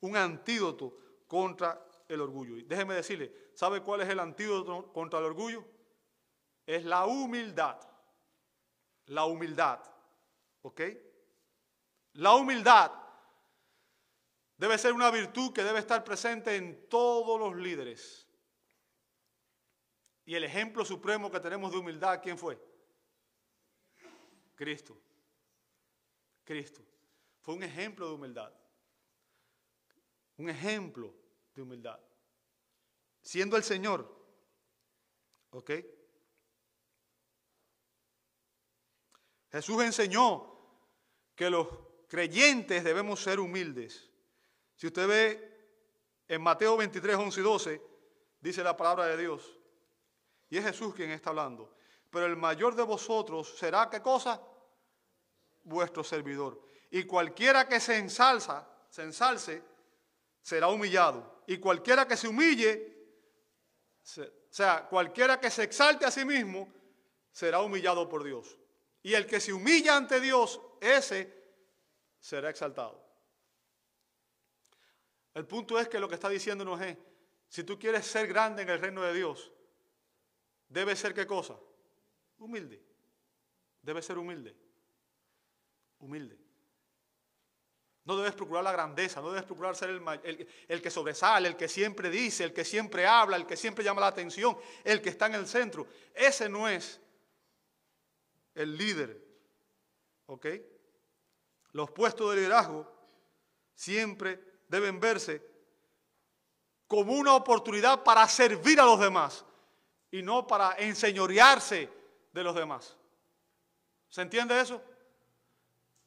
[0.01, 2.57] Un antídoto contra el orgullo.
[2.57, 5.63] Y déjeme decirle, ¿sabe cuál es el antídoto contra el orgullo?
[6.65, 7.79] Es la humildad.
[9.05, 9.81] La humildad.
[10.63, 10.81] ¿Ok?
[12.13, 12.91] La humildad
[14.57, 18.27] debe ser una virtud que debe estar presente en todos los líderes.
[20.25, 22.68] Y el ejemplo supremo que tenemos de humildad, ¿quién fue?
[24.59, 25.01] Cristo.
[26.43, 26.81] Cristo.
[27.39, 28.51] Fue un ejemplo de humildad.
[30.35, 31.15] Un ejemplo
[31.55, 31.97] de humildad.
[33.21, 34.13] Siendo el Señor.
[35.51, 35.71] ¿Ok?
[39.49, 40.59] Jesús enseñó
[41.35, 41.69] que los
[42.09, 44.11] creyentes debemos ser humildes.
[44.75, 45.69] Si usted ve
[46.27, 47.81] en Mateo 23, 11 y 12,
[48.41, 49.57] dice la palabra de Dios.
[50.49, 51.78] Y es Jesús quien está hablando.
[52.09, 54.41] Pero el mayor de vosotros será, ¿qué cosa?
[55.63, 56.61] Vuestro servidor.
[56.91, 59.63] Y cualquiera que se ensalza, se ensalce,
[60.41, 61.43] será humillado.
[61.47, 62.97] Y cualquiera que se humille,
[64.17, 66.73] o sea, cualquiera que se exalte a sí mismo,
[67.31, 68.57] será humillado por Dios.
[69.03, 71.39] Y el que se humilla ante Dios, ese
[72.19, 73.07] será exaltado.
[75.33, 76.97] El punto es que lo que está diciéndonos es,
[77.47, 79.51] si tú quieres ser grande en el reino de Dios,
[80.67, 81.57] debe ser qué cosa?
[82.39, 82.81] Humilde.
[83.81, 84.55] Debe ser humilde.
[85.99, 86.37] Humilde.
[88.05, 91.67] No debes procurar la grandeza, no debes procurar ser el, el, que sobresale, el que
[91.67, 95.27] siempre dice, el que siempre habla, el que siempre llama la atención, el que está
[95.27, 95.85] en el centro.
[96.15, 96.99] Ese no es
[98.55, 99.21] el líder.
[100.25, 100.47] ¿Ok?
[101.73, 102.91] Los puestos de liderazgo
[103.75, 105.45] siempre deben verse
[106.87, 109.45] como una oportunidad para servir a los demás
[110.09, 111.98] y no para enseñorearse
[112.39, 112.97] de los demás.
[114.09, 114.81] ¿Se entiende eso?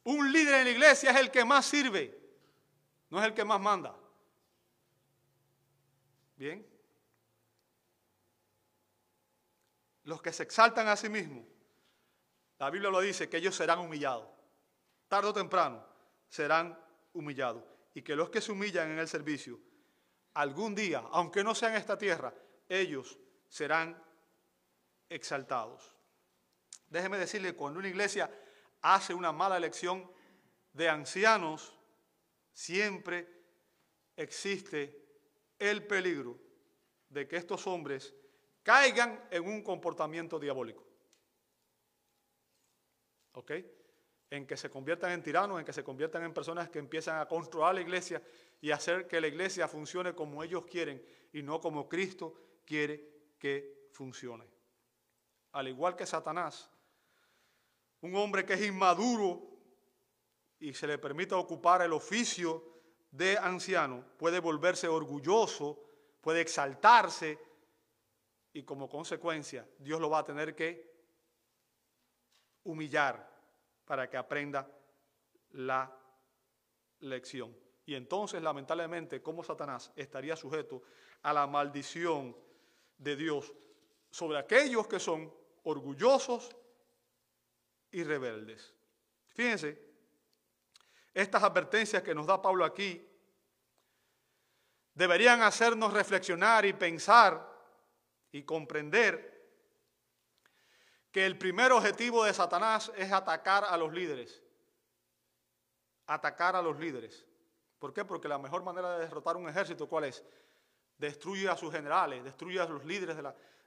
[0.05, 2.18] Un líder en la iglesia es el que más sirve,
[3.11, 3.95] no es el que más manda.
[6.37, 6.66] Bien.
[10.05, 11.45] Los que se exaltan a sí mismos,
[12.59, 14.29] la Biblia lo dice, que ellos serán humillados.
[15.07, 15.85] Tarde o temprano
[16.29, 16.77] serán
[17.12, 17.62] humillados.
[17.95, 19.61] Y que los que se humillan en el servicio,
[20.35, 22.35] algún día, aunque no sea en esta tierra,
[22.68, 23.18] ellos
[23.49, 24.03] serán
[25.09, 25.92] exaltados.
[26.93, 28.31] Déjeme decirle, cuando una iglesia
[28.83, 30.13] hace una mala elección
[30.75, 31.75] de ancianos,
[32.53, 33.27] siempre
[34.15, 35.03] existe
[35.59, 36.39] el peligro
[37.09, 38.15] de que estos hombres
[38.63, 40.87] caigan en un comportamiento diabólico.
[43.33, 43.53] ¿Ok?
[44.29, 47.27] En que se conviertan en tiranos, en que se conviertan en personas que empiezan a
[47.27, 48.23] controlar la iglesia
[48.61, 51.03] y hacer que la iglesia funcione como ellos quieren
[51.33, 52.35] y no como Cristo
[52.67, 54.47] quiere que funcione.
[55.53, 56.72] Al igual que Satanás,
[58.03, 59.41] un hombre que es inmaduro
[60.59, 62.62] y se le permite ocupar el oficio
[63.11, 65.83] de anciano, puede volverse orgulloso,
[66.21, 67.38] puede exaltarse
[68.53, 70.93] y como consecuencia Dios lo va a tener que
[72.65, 73.29] humillar
[73.85, 74.69] para que aprenda
[75.51, 75.95] la
[77.01, 77.57] lección.
[77.85, 80.83] Y entonces, lamentablemente, como Satanás estaría sujeto
[81.23, 82.37] a la maldición
[82.97, 83.53] de Dios
[84.11, 85.33] sobre aquellos que son
[85.65, 86.55] orgullosos
[87.93, 88.75] y rebeldes.
[89.35, 89.79] Fíjense,
[91.15, 93.07] estas advertencias que nos da Pablo aquí
[94.95, 97.49] deberían hacernos reflexionar y pensar
[98.31, 99.31] y comprender
[101.11, 104.43] que el primer objetivo de Satanás es atacar a los líderes.
[106.07, 107.27] Atacar a los líderes.
[107.79, 108.05] ¿Por qué?
[108.05, 110.25] Porque la mejor manera de derrotar un ejército, ¿cuál es?
[110.97, 113.19] Destruye a sus generales, destruye a los líderes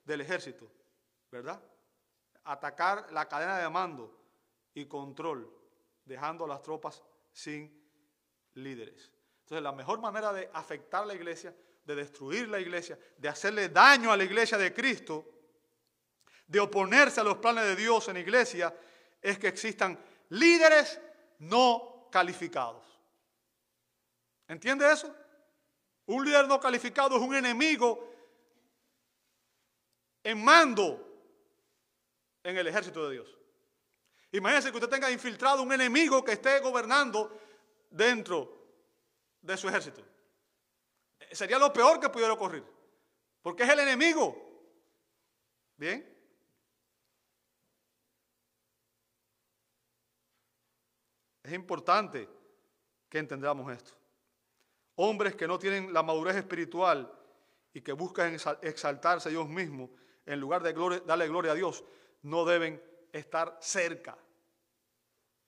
[0.03, 0.71] del ejército,
[1.29, 1.61] ¿verdad?
[2.45, 4.15] Atacar la cadena de mando
[4.73, 5.51] y control,
[6.05, 7.83] dejando a las tropas sin
[8.53, 9.11] líderes.
[9.41, 13.69] Entonces, la mejor manera de afectar a la iglesia, de destruir la iglesia, de hacerle
[13.69, 15.25] daño a la iglesia de Cristo,
[16.47, 18.75] de oponerse a los planes de Dios en la iglesia,
[19.21, 20.99] es que existan líderes
[21.39, 22.83] no calificados.
[24.47, 25.13] ¿Entiende eso?
[26.07, 28.11] Un líder no calificado es un enemigo
[30.23, 31.14] en mando
[32.45, 33.37] en el ejército de Dios.
[34.31, 37.39] Imagínense que usted tenga infiltrado un enemigo que esté gobernando
[37.89, 38.67] dentro
[39.41, 40.03] de su ejército.
[41.31, 42.63] Sería lo peor que pudiera ocurrir,
[43.41, 44.35] porque es el enemigo.
[45.75, 46.13] ¿Bien?
[51.43, 52.29] Es importante
[53.09, 53.91] que entendamos esto.
[54.95, 57.11] Hombres que no tienen la madurez espiritual
[57.73, 59.89] y que buscan exaltarse a Dios mismo
[60.25, 60.73] en lugar de
[61.05, 61.83] darle gloria a Dios,
[62.25, 64.17] no deben estar cerca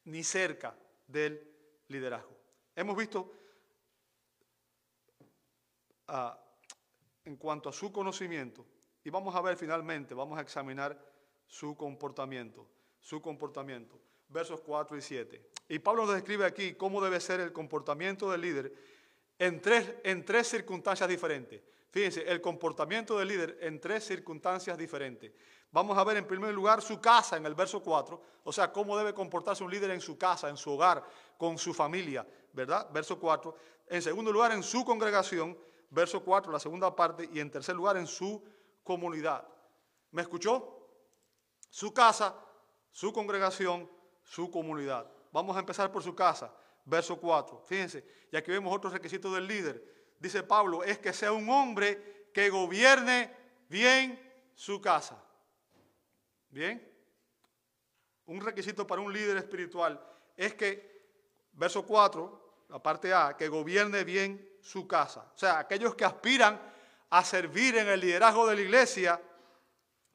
[0.06, 0.76] ni cerca
[1.08, 1.42] del
[1.88, 2.38] liderazgo.
[2.76, 3.32] Hemos visto
[6.08, 6.40] ah,
[7.26, 8.66] en cuanto a su conocimiento,
[9.04, 10.98] y vamos a ver finalmente, vamos a examinar
[11.48, 12.68] su comportamiento,
[13.00, 15.50] su comportamiento, versos 4 y 7.
[15.70, 18.74] Y Pablo nos describe aquí cómo debe ser el comportamiento del líder
[19.40, 21.62] en tres, en tres circunstancias diferentes.
[21.90, 25.32] Fíjense, el comportamiento del líder en tres circunstancias diferentes.
[25.72, 28.98] Vamos a ver en primer lugar su casa en el verso 4, o sea, cómo
[28.98, 31.04] debe comportarse un líder en su casa, en su hogar,
[31.38, 32.90] con su familia, ¿verdad?
[32.92, 33.56] Verso 4.
[33.88, 35.58] En segundo lugar, en su congregación,
[35.90, 38.44] verso 4, la segunda parte, y en tercer lugar, en su
[38.84, 39.46] comunidad.
[40.12, 40.90] ¿Me escuchó?
[41.70, 42.34] Su casa,
[42.92, 43.90] su congregación,
[44.24, 45.10] su comunidad.
[45.32, 46.54] Vamos a empezar por su casa,
[46.86, 47.62] verso 4.
[47.66, 49.84] Fíjense, y aquí vemos otros requisitos del líder.
[50.20, 53.36] Dice Pablo, es que sea un hombre que gobierne
[53.70, 54.20] bien
[54.56, 55.22] su casa.
[56.50, 56.96] Bien.
[58.26, 60.02] Un requisito para un líder espiritual
[60.36, 61.08] es que,
[61.54, 65.32] verso 4, la parte A, que gobierne bien su casa.
[65.34, 66.60] O sea, aquellos que aspiran
[67.10, 69.22] a servir en el liderazgo de la iglesia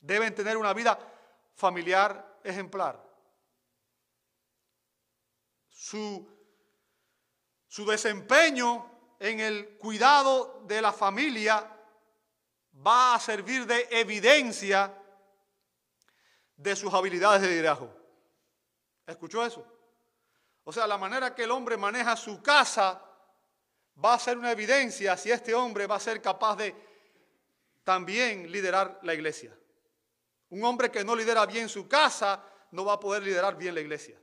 [0.01, 0.99] deben tener una vida
[1.55, 3.03] familiar ejemplar.
[5.69, 6.29] Su,
[7.67, 11.69] su desempeño en el cuidado de la familia
[12.87, 15.02] va a servir de evidencia
[16.63, 17.93] de sus habilidades de liderazgo.
[19.07, 19.67] ¿Escuchó eso?
[20.65, 23.03] O sea, la manera que el hombre maneja su casa
[24.03, 26.75] va a ser una evidencia si este hombre va a ser capaz de
[27.83, 29.57] también liderar la iglesia.
[30.51, 33.81] Un hombre que no lidera bien su casa no va a poder liderar bien la
[33.81, 34.21] iglesia.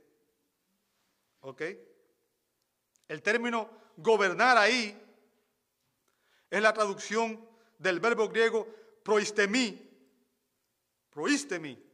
[1.40, 1.62] ¿Ok?
[3.08, 4.96] El término gobernar ahí
[6.48, 8.66] Es la traducción del verbo griego
[9.04, 9.88] proistemi,
[11.10, 11.89] proistemi,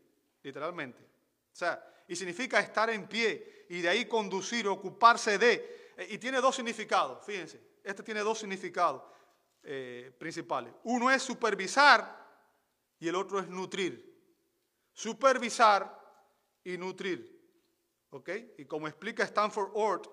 [0.47, 1.03] literalmente.
[1.03, 5.93] O sea, y significa estar en pie y de ahí conducir, ocuparse de.
[5.97, 7.61] Eh, y tiene dos significados, fíjense.
[7.83, 9.03] Este tiene dos significados
[9.65, 10.73] eh, principales.
[10.85, 12.25] Uno es supervisar
[13.01, 14.15] y el otro es nutrir.
[14.93, 16.01] Supervisar
[16.63, 17.35] y nutrir.
[18.11, 18.31] ¿Ok?
[18.59, 20.07] Y como explica Stanford Ort,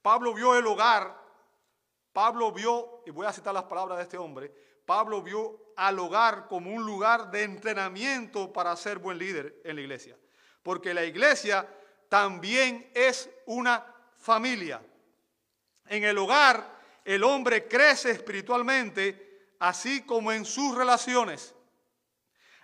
[0.00, 1.14] Pablo vio el hogar,
[2.10, 4.54] Pablo vio, y voy a citar las palabras de este hombre,
[4.88, 9.82] Pablo vio al hogar como un lugar de entrenamiento para ser buen líder en la
[9.82, 10.16] iglesia.
[10.62, 11.68] Porque la iglesia
[12.08, 13.84] también es una
[14.16, 14.80] familia.
[15.88, 21.54] En el hogar el hombre crece espiritualmente, así como en sus relaciones.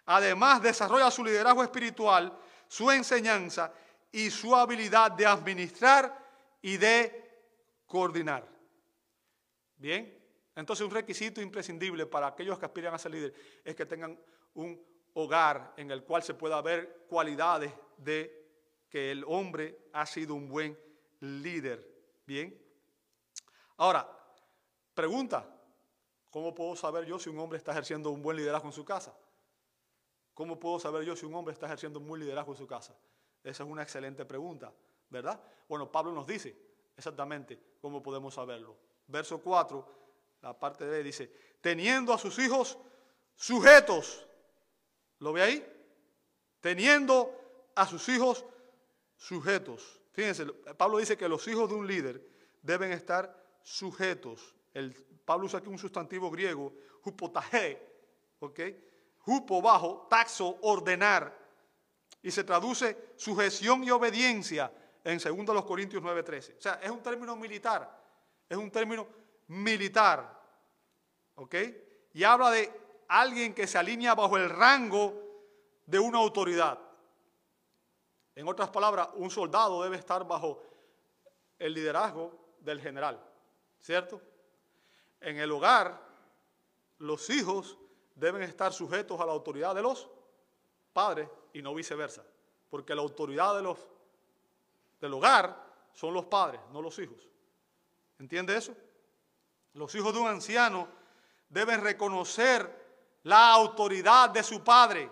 [0.06, 3.70] Además, desarrolla su liderazgo espiritual, su enseñanza
[4.10, 6.18] y su habilidad de administrar
[6.62, 7.50] y de
[7.86, 8.48] coordinar.
[9.76, 10.23] Bien,
[10.56, 14.18] entonces un requisito imprescindible para aquellos que aspiran a ser líderes es que tengan
[14.54, 14.80] un
[15.14, 18.44] hogar en el cual se pueda ver cualidades de
[18.88, 20.78] que el hombre ha sido un buen
[21.20, 21.84] líder.
[22.26, 22.60] Bien.
[23.76, 24.08] Ahora,
[24.94, 25.44] pregunta,
[26.30, 29.16] ¿cómo puedo saber yo si un hombre está ejerciendo un buen liderazgo en su casa?
[30.32, 32.96] ¿Cómo puedo saber yo si un hombre está ejerciendo un buen liderazgo en su casa?
[33.42, 34.72] Esa es una excelente pregunta,
[35.10, 35.40] ¿verdad?
[35.68, 36.56] Bueno, Pablo nos dice
[36.96, 38.76] exactamente cómo podemos saberlo.
[39.06, 40.03] Verso 4,
[40.44, 41.30] la parte B dice,
[41.62, 42.76] teniendo a sus hijos
[43.34, 44.26] sujetos.
[45.20, 45.66] ¿Lo ve ahí?
[46.60, 47.34] Teniendo
[47.74, 48.44] a sus hijos
[49.16, 50.02] sujetos.
[50.12, 50.44] Fíjense,
[50.76, 52.22] Pablo dice que los hijos de un líder
[52.60, 54.54] deben estar sujetos.
[54.74, 54.92] El,
[55.24, 57.80] Pablo usa aquí un sustantivo griego, hupotaje,
[58.40, 58.60] ¿ok?
[59.24, 61.34] Hupo bajo, taxo, ordenar.
[62.22, 64.70] Y se traduce sujeción y obediencia
[65.02, 66.58] en 2 Corintios 9:13.
[66.58, 67.98] O sea, es un término militar,
[68.46, 69.06] es un término
[69.48, 70.33] militar,
[71.36, 71.54] ¿ok?
[72.12, 72.70] Y habla de
[73.08, 75.14] alguien que se alinea bajo el rango
[75.86, 76.78] de una autoridad.
[78.34, 80.62] En otras palabras, un soldado debe estar bajo
[81.58, 83.20] el liderazgo del general,
[83.80, 84.20] ¿cierto?
[85.20, 86.00] En el hogar,
[86.98, 87.78] los hijos
[88.14, 90.08] deben estar sujetos a la autoridad de los
[90.92, 92.24] padres y no viceversa,
[92.70, 93.78] porque la autoridad de los,
[95.00, 97.28] del hogar son los padres, no los hijos.
[98.18, 98.74] ¿Entiende eso?
[99.74, 100.88] Los hijos de un anciano
[101.48, 105.10] deben reconocer la autoridad de su padre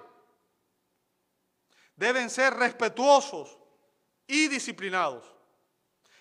[2.03, 3.59] deben ser respetuosos
[4.27, 5.25] y disciplinados.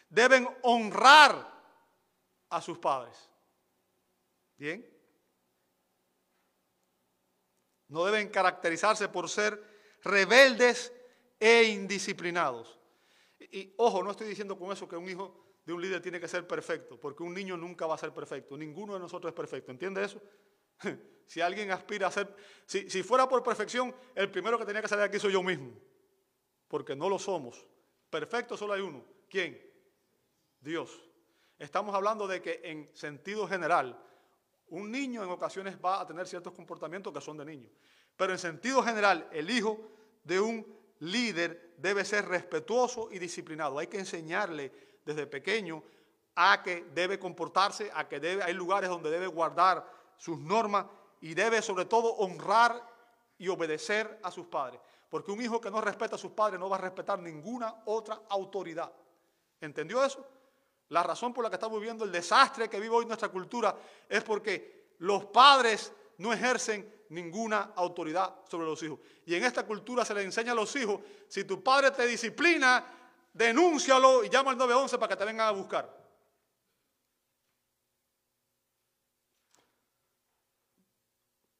[0.09, 1.49] Deben honrar
[2.49, 3.29] a sus padres.
[4.57, 4.87] ¿Bien?
[7.87, 9.59] No deben caracterizarse por ser
[10.03, 10.93] rebeldes
[11.39, 12.77] e indisciplinados.
[13.39, 16.47] Y, ojo, no estoy diciendo con eso que un hijo un líder tiene que ser
[16.47, 18.57] perfecto, porque un niño nunca va a ser perfecto.
[18.57, 19.71] Ninguno de nosotros es perfecto.
[19.71, 20.21] ¿Entiende eso?
[21.31, 24.89] Si alguien aspira a ser, si, si fuera por perfección, el primero que tenía que
[24.89, 25.71] salir aquí soy yo mismo,
[26.67, 27.65] porque no lo somos.
[28.09, 29.05] Perfecto solo hay uno.
[29.29, 29.57] ¿Quién?
[30.59, 31.01] Dios.
[31.57, 33.97] Estamos hablando de que en sentido general,
[34.67, 37.69] un niño en ocasiones va a tener ciertos comportamientos que son de niño.
[38.17, 39.79] Pero en sentido general, el hijo
[40.23, 40.65] de un
[40.99, 43.79] líder debe ser respetuoso y disciplinado.
[43.79, 44.71] Hay que enseñarle
[45.05, 45.83] desde pequeño
[46.35, 49.85] a que debe comportarse, a que debe, hay lugares donde debe guardar
[50.17, 50.85] sus normas
[51.19, 52.81] y debe sobre todo honrar
[53.37, 54.79] y obedecer a sus padres.
[55.09, 58.21] Porque un hijo que no respeta a sus padres no va a respetar ninguna otra
[58.29, 58.91] autoridad.
[59.59, 60.25] ¿Entendió eso?
[60.89, 63.75] La razón por la que estamos viviendo el desastre que vive hoy nuestra cultura
[64.07, 68.99] es porque los padres no ejercen ninguna autoridad sobre los hijos.
[69.25, 72.85] Y en esta cultura se le enseña a los hijos, si tu padre te disciplina,
[73.33, 76.01] denúncialo y llama al 911 para que te vengan a buscar.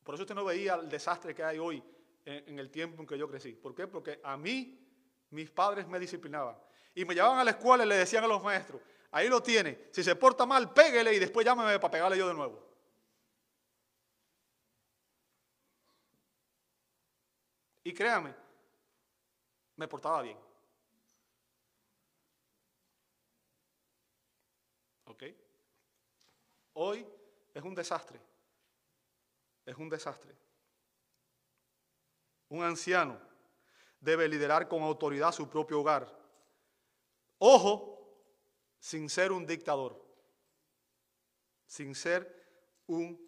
[0.03, 1.83] Por eso usted no veía el desastre que hay hoy
[2.25, 3.53] en, el tiempo en que yo crecí.
[3.53, 3.87] ¿Por qué?
[3.87, 4.77] Porque a mí
[5.29, 6.57] mis padres me disciplinaban.
[6.93, 9.87] Y me llevaban a la escuela y le decían a los maestros, ahí lo tiene,
[9.91, 12.67] si se porta mal, péguele y después llámeme para pegarle yo de nuevo.
[17.83, 18.35] Y créame,
[19.77, 20.37] me portaba bien.
[25.05, 25.23] ¿Ok?
[26.73, 27.07] Hoy
[27.53, 28.21] es un desastre
[29.65, 30.35] es un desastre.
[32.49, 33.19] Un anciano
[33.99, 36.07] debe liderar con autoridad su propio hogar.
[37.37, 37.99] Ojo,
[38.79, 40.03] sin ser un dictador.
[41.65, 43.19] Sin ser un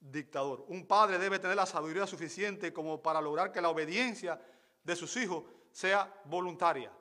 [0.00, 0.64] dictador.
[0.68, 4.40] Un padre debe tener la sabiduría suficiente como para lograr que la obediencia
[4.82, 6.92] de sus hijos sea voluntaria.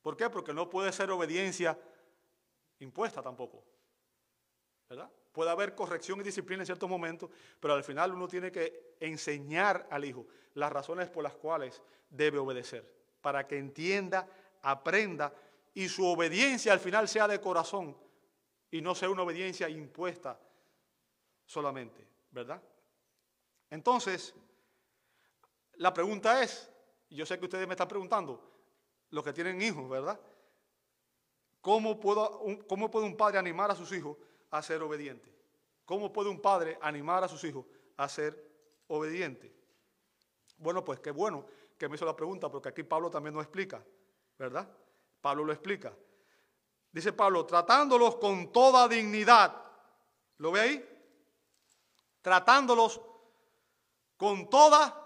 [0.00, 0.30] ¿Por qué?
[0.30, 1.78] Porque no puede ser obediencia
[2.78, 3.62] impuesta tampoco.
[4.90, 5.08] ¿Verdad?
[5.32, 7.30] Puede haber corrección y disciplina en ciertos momentos,
[7.60, 11.80] pero al final uno tiene que enseñar al hijo las razones por las cuales
[12.10, 12.84] debe obedecer,
[13.20, 14.28] para que entienda,
[14.62, 15.32] aprenda
[15.74, 17.96] y su obediencia al final sea de corazón
[18.68, 20.36] y no sea una obediencia impuesta
[21.46, 22.60] solamente, ¿verdad?
[23.70, 24.34] Entonces,
[25.74, 26.68] la pregunta es,
[27.10, 28.42] yo sé que ustedes me están preguntando,
[29.10, 30.18] los que tienen hijos, ¿verdad?
[31.60, 34.16] ¿Cómo, puedo, ¿Cómo puede un padre animar a sus hijos
[34.50, 35.32] a ser obedientes?
[35.84, 38.48] ¿Cómo puede un padre animar a sus hijos a ser
[38.88, 39.50] obedientes?
[40.56, 41.46] Bueno, pues qué bueno
[41.76, 43.82] que me hizo la pregunta, porque aquí Pablo también nos explica,
[44.38, 44.68] ¿verdad?
[45.20, 45.92] Pablo lo explica.
[46.92, 49.64] Dice Pablo, tratándolos con toda dignidad.
[50.38, 50.88] ¿Lo ve ahí?
[52.20, 53.00] Tratándolos
[54.16, 54.96] con toda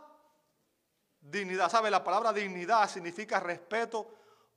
[1.20, 1.70] dignidad.
[1.70, 1.90] ¿Sabe?
[1.90, 4.14] La palabra dignidad significa respeto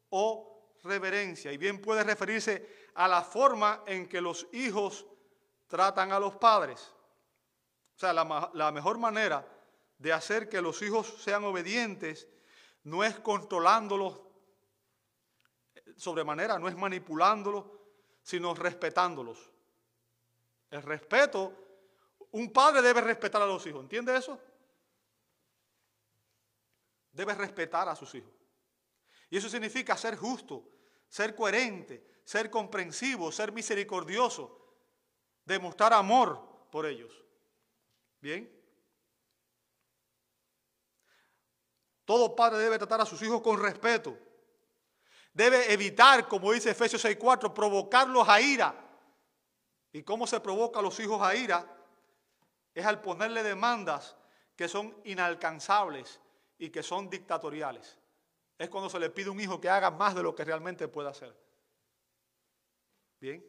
[0.10, 1.52] o reverencia.
[1.52, 5.06] Y bien puede referirse a la forma en que los hijos
[5.68, 6.92] tratan a los padres.
[7.96, 9.48] O sea, la, la mejor manera
[9.98, 12.28] de hacer que los hijos sean obedientes
[12.84, 14.22] no es controlándolos
[15.96, 17.66] sobremanera, no es manipulándolos,
[18.22, 19.52] sino respetándolos.
[20.70, 21.54] El respeto,
[22.32, 24.40] un padre debe respetar a los hijos, ¿entiende eso?
[27.12, 28.34] Debe respetar a sus hijos.
[29.30, 30.68] Y eso significa ser justo,
[31.08, 34.60] ser coherente, ser comprensivo, ser misericordioso,
[35.46, 37.24] demostrar amor por ellos.
[38.20, 38.54] ¿Bien?
[42.04, 44.18] Todo padre debe tratar a sus hijos con respeto.
[45.32, 48.76] Debe evitar, como dice Efesios 6.4, provocarlos a ira.
[49.94, 51.66] ¿Y cómo se provoca a los hijos a ira?
[52.74, 54.18] Es al ponerle demandas
[54.58, 56.20] que son inalcanzables
[56.58, 57.98] y que son dictatoriales.
[58.58, 60.90] Es cuando se le pide a un hijo que haga más de lo que realmente
[60.90, 61.47] puede hacer.
[63.20, 63.44] Bien.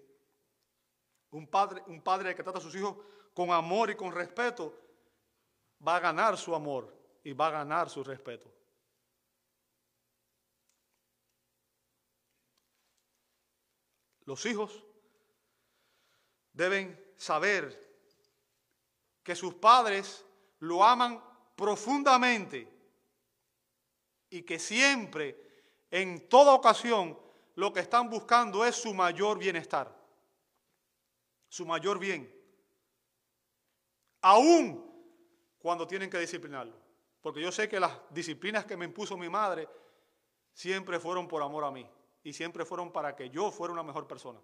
[1.30, 2.96] Un padre, un padre que trata a sus hijos
[3.34, 4.74] con amor y con respeto
[5.86, 8.50] va a ganar su amor y va a ganar su respeto.
[14.24, 14.84] Los hijos
[16.52, 17.88] deben saber
[19.22, 20.24] que sus padres
[20.60, 21.22] lo aman
[21.54, 22.68] profundamente
[24.30, 25.36] y que siempre,
[25.90, 27.18] en toda ocasión,
[27.58, 29.92] lo que están buscando es su mayor bienestar,
[31.48, 32.32] su mayor bien,
[34.20, 34.88] aún
[35.58, 36.76] cuando tienen que disciplinarlo.
[37.20, 39.68] Porque yo sé que las disciplinas que me impuso mi madre
[40.52, 41.84] siempre fueron por amor a mí
[42.22, 44.38] y siempre fueron para que yo fuera una mejor persona,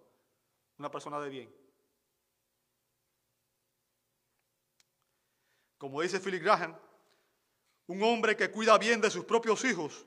[0.77, 1.55] una persona de bien.
[5.77, 6.77] Como dice Philip Graham,
[7.87, 10.05] un hombre que cuida bien de sus propios hijos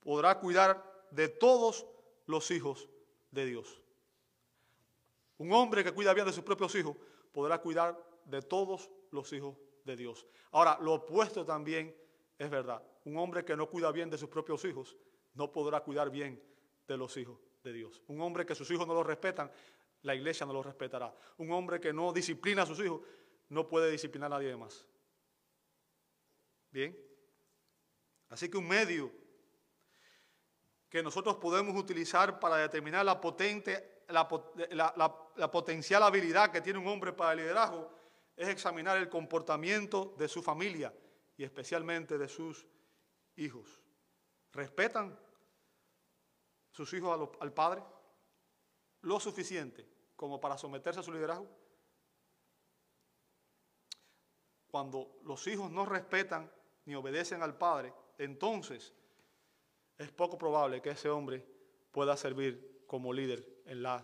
[0.00, 1.86] podrá cuidar de todos
[2.30, 2.88] los hijos
[3.30, 3.82] de Dios.
[5.38, 6.96] Un hombre que cuida bien de sus propios hijos
[7.32, 10.26] podrá cuidar de todos los hijos de Dios.
[10.52, 11.94] Ahora, lo opuesto también
[12.38, 12.82] es verdad.
[13.04, 14.96] Un hombre que no cuida bien de sus propios hijos
[15.34, 16.42] no podrá cuidar bien
[16.86, 18.02] de los hijos de Dios.
[18.08, 19.50] Un hombre que sus hijos no lo respetan,
[20.02, 21.14] la iglesia no lo respetará.
[21.38, 23.00] Un hombre que no disciplina a sus hijos,
[23.48, 24.86] no puede disciplinar a nadie más.
[26.70, 26.96] Bien.
[28.28, 29.10] Así que un medio
[30.90, 34.28] que nosotros podemos utilizar para determinar la potente, la,
[35.36, 37.92] la, potencial habilidad que tiene un hombre para el liderazgo
[38.36, 40.92] es examinar el comportamiento de su familia
[41.36, 42.66] y especialmente de sus
[43.36, 43.80] hijos.
[44.52, 45.16] ¿Respetan
[46.72, 47.84] sus hijos al padre
[49.02, 51.48] lo suficiente como para someterse a su liderazgo?
[54.66, 56.50] Cuando los hijos no respetan
[56.84, 58.92] ni obedecen al padre, entonces
[60.00, 61.44] es poco probable que ese hombre
[61.92, 64.02] pueda servir como líder en la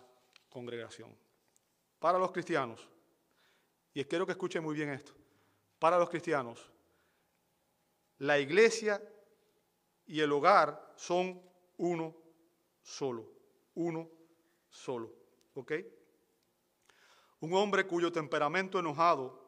[0.51, 1.17] congregación.
[1.99, 2.87] Para los cristianos,
[3.95, 5.15] y quiero que escuchen muy bien esto,
[5.79, 6.71] para los cristianos,
[8.19, 9.03] la iglesia
[10.05, 11.43] y el hogar son
[11.79, 12.15] uno
[12.83, 13.33] solo,
[13.75, 14.11] uno
[14.69, 15.11] solo.
[15.55, 15.73] ¿Ok?
[17.41, 19.47] Un hombre cuyo temperamento enojado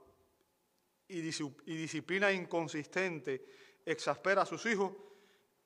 [1.09, 3.45] y, disciplina inconsistente
[3.85, 4.93] exaspera a sus hijos,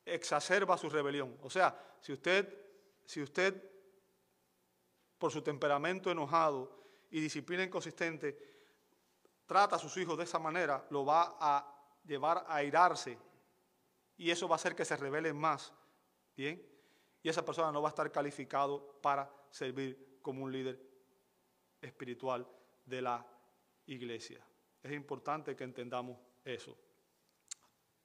[0.05, 1.37] exacerba su rebelión.
[1.43, 2.53] O sea, si usted,
[3.05, 3.71] si usted
[5.19, 6.81] por su temperamento enojado
[7.11, 8.37] y disciplina inconsistente
[9.47, 13.19] trata a sus hijos de esa manera, lo va a llevar a airarse
[14.17, 15.73] y eso va a hacer que se rebelen más.
[16.35, 16.73] ¿Bien?
[17.23, 20.81] y esa persona no va a estar calificado para servir como un líder
[21.81, 22.47] espiritual
[22.85, 23.25] de la
[23.87, 24.45] iglesia.
[24.83, 26.77] Es importante que entendamos eso.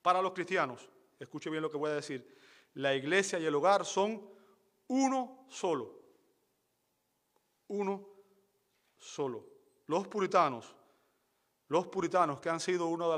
[0.02, 0.88] Para los cristianos,
[1.20, 2.36] escuche bien lo que voy a decir,
[2.74, 4.30] la iglesia y el hogar son
[4.88, 6.00] uno solo.
[7.68, 8.08] Uno
[8.98, 9.46] solo.
[9.88, 10.76] Los puritanos,
[11.68, 13.10] los puritanos que han sido uno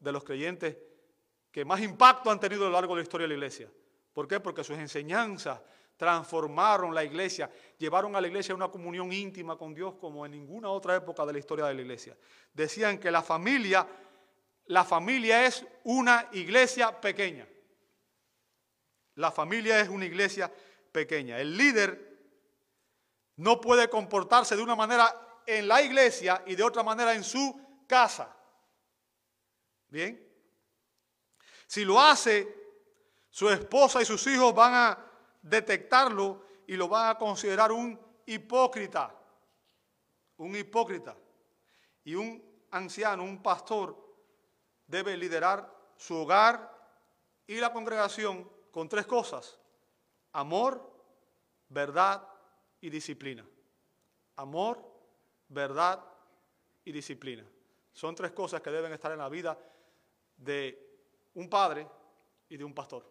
[0.00, 0.76] de, los creyentes
[1.50, 3.70] que más impacto han tenido a lo largo de la historia de la iglesia.
[4.12, 4.40] ¿Por qué?
[4.40, 5.60] Porque sus enseñanzas
[5.96, 10.68] transformaron la iglesia, llevaron a la iglesia una comunión íntima con Dios como en ninguna
[10.70, 12.16] otra época de la historia de la iglesia.
[12.52, 13.86] Decían que la familia,
[14.68, 17.46] la familia es una iglesia pequeña.
[19.14, 20.52] La familia es una iglesia
[20.92, 21.38] pequeña.
[21.38, 22.06] El líder
[23.36, 27.84] no puede comportarse de una manera en la iglesia y de otra manera en su
[27.86, 28.34] casa.
[29.88, 30.22] Bien.
[31.66, 32.54] Si lo hace,
[33.30, 35.10] su esposa y sus hijos van a
[35.42, 39.14] detectarlo y lo van a considerar un hipócrita.
[40.38, 41.16] Un hipócrita.
[42.04, 44.05] Y un anciano, un pastor,
[44.86, 46.72] debe liderar su hogar
[47.46, 49.58] y la congregación con tres cosas.
[50.32, 50.92] Amor,
[51.68, 52.26] verdad
[52.80, 53.44] y disciplina.
[54.36, 54.82] Amor,
[55.48, 56.04] verdad
[56.84, 57.44] y disciplina.
[57.92, 59.58] Son tres cosas que deben estar en la vida
[60.36, 60.86] de
[61.34, 61.88] un padre
[62.48, 63.06] y de un pastor.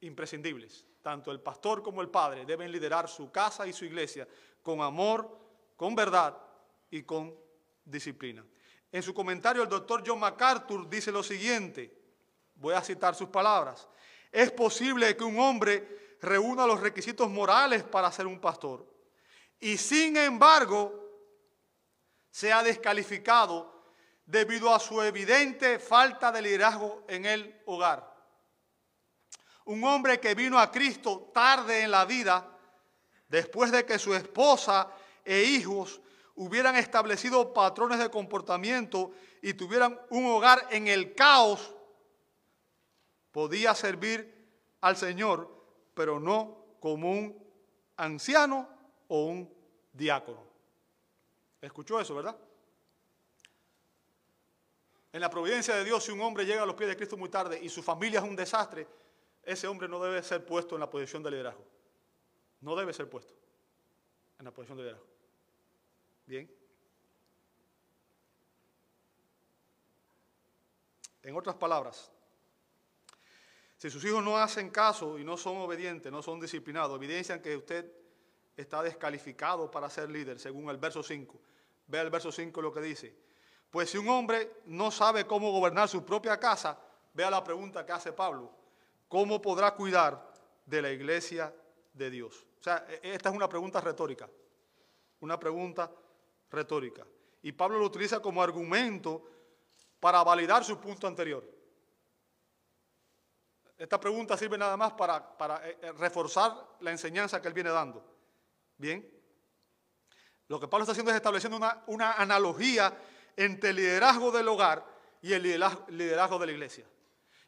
[0.00, 0.84] Imprescindibles.
[1.02, 4.26] Tanto el pastor como el padre deben liderar su casa y su iglesia
[4.62, 5.38] con amor,
[5.76, 6.36] con verdad
[6.90, 7.34] y con
[7.84, 8.44] disciplina.
[8.90, 11.94] En su comentario el doctor John MacArthur dice lo siguiente,
[12.54, 13.86] voy a citar sus palabras,
[14.32, 18.86] es posible que un hombre reúna los requisitos morales para ser un pastor
[19.60, 21.08] y sin embargo
[22.30, 23.82] sea descalificado
[24.24, 28.14] debido a su evidente falta de liderazgo en el hogar.
[29.64, 32.46] Un hombre que vino a Cristo tarde en la vida,
[33.28, 34.90] después de que su esposa
[35.24, 36.00] e hijos
[36.38, 39.10] hubieran establecido patrones de comportamiento
[39.42, 41.74] y tuvieran un hogar en el caos,
[43.32, 44.34] podía servir
[44.80, 45.50] al Señor,
[45.94, 47.36] pero no como un
[47.96, 48.68] anciano
[49.08, 49.52] o un
[49.92, 50.42] diácono.
[51.60, 52.36] ¿Escuchó eso, verdad?
[55.12, 57.28] En la providencia de Dios, si un hombre llega a los pies de Cristo muy
[57.28, 58.86] tarde y su familia es un desastre,
[59.42, 61.64] ese hombre no debe ser puesto en la posición de liderazgo.
[62.60, 63.34] No debe ser puesto
[64.38, 65.17] en la posición de liderazgo.
[66.28, 66.46] Bien.
[71.22, 72.12] En otras palabras,
[73.78, 77.56] si sus hijos no hacen caso y no son obedientes, no son disciplinados, evidencian que
[77.56, 77.90] usted
[78.54, 81.40] está descalificado para ser líder, según el verso 5.
[81.86, 83.16] Ve el verso 5 lo que dice.
[83.70, 86.78] Pues si un hombre no sabe cómo gobernar su propia casa,
[87.14, 88.52] vea la pregunta que hace Pablo.
[89.08, 90.30] ¿Cómo podrá cuidar
[90.66, 91.54] de la iglesia
[91.94, 92.46] de Dios?
[92.60, 94.28] O sea, e, esta es una pregunta retórica.
[95.20, 95.90] Una pregunta
[96.50, 97.06] retórica.
[97.42, 99.24] Y Pablo lo utiliza como argumento
[100.00, 101.44] para validar su punto anterior.
[103.76, 107.70] Esta pregunta sirve nada más para, para eh, eh, reforzar la enseñanza que él viene
[107.70, 108.04] dando.
[108.76, 109.08] Bien.
[110.48, 112.96] Lo que Pablo está haciendo es estableciendo una, una analogía
[113.36, 114.84] entre el liderazgo del hogar
[115.22, 116.86] y el liderazgo de la iglesia.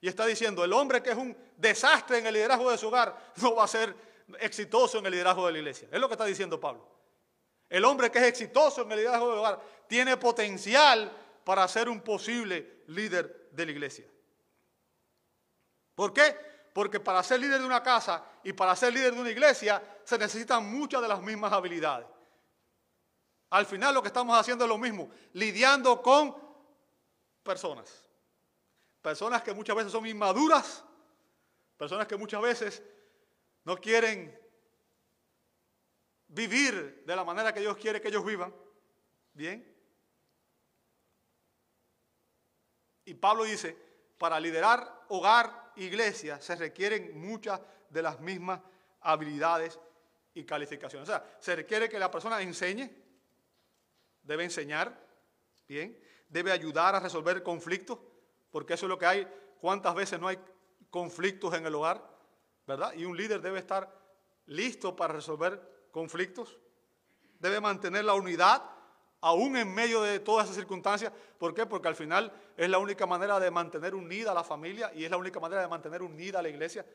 [0.00, 3.32] Y está diciendo, el hombre que es un desastre en el liderazgo de su hogar
[3.36, 3.94] no va a ser
[4.38, 5.88] exitoso en el liderazgo de la iglesia.
[5.90, 6.99] Es lo que está diciendo Pablo.
[7.70, 11.10] El hombre que es exitoso en el liderazgo del hogar tiene potencial
[11.44, 14.06] para ser un posible líder de la iglesia.
[15.94, 16.36] ¿Por qué?
[16.74, 20.18] Porque para ser líder de una casa y para ser líder de una iglesia se
[20.18, 22.06] necesitan muchas de las mismas habilidades.
[23.50, 26.36] Al final lo que estamos haciendo es lo mismo, lidiando con
[27.44, 28.04] personas.
[29.00, 30.84] Personas que muchas veces son inmaduras,
[31.76, 32.82] personas que muchas veces
[33.64, 34.39] no quieren
[36.30, 38.54] vivir de la manera que Dios quiere que ellos vivan.
[39.32, 39.66] Bien.
[43.04, 43.76] Y Pablo dice,
[44.18, 48.60] para liderar hogar, iglesia, se requieren muchas de las mismas
[49.00, 49.78] habilidades
[50.34, 51.08] y calificaciones.
[51.08, 52.88] O sea, se requiere que la persona enseñe,
[54.22, 55.06] debe enseñar,
[55.66, 57.98] bien, debe ayudar a resolver conflictos,
[58.50, 59.28] porque eso es lo que hay.
[59.60, 60.38] ¿Cuántas veces no hay
[60.90, 62.08] conflictos en el hogar?
[62.66, 62.92] ¿Verdad?
[62.94, 63.92] Y un líder debe estar
[64.46, 66.58] listo para resolver conflictos.
[67.38, 68.62] Debe mantener la unidad
[69.20, 71.12] aún en medio de todas esas circunstancias.
[71.38, 71.66] ¿Por qué?
[71.66, 75.10] Porque al final es la única manera de mantener unida a la familia y es
[75.10, 76.86] la única manera de mantener unida a la iglesia.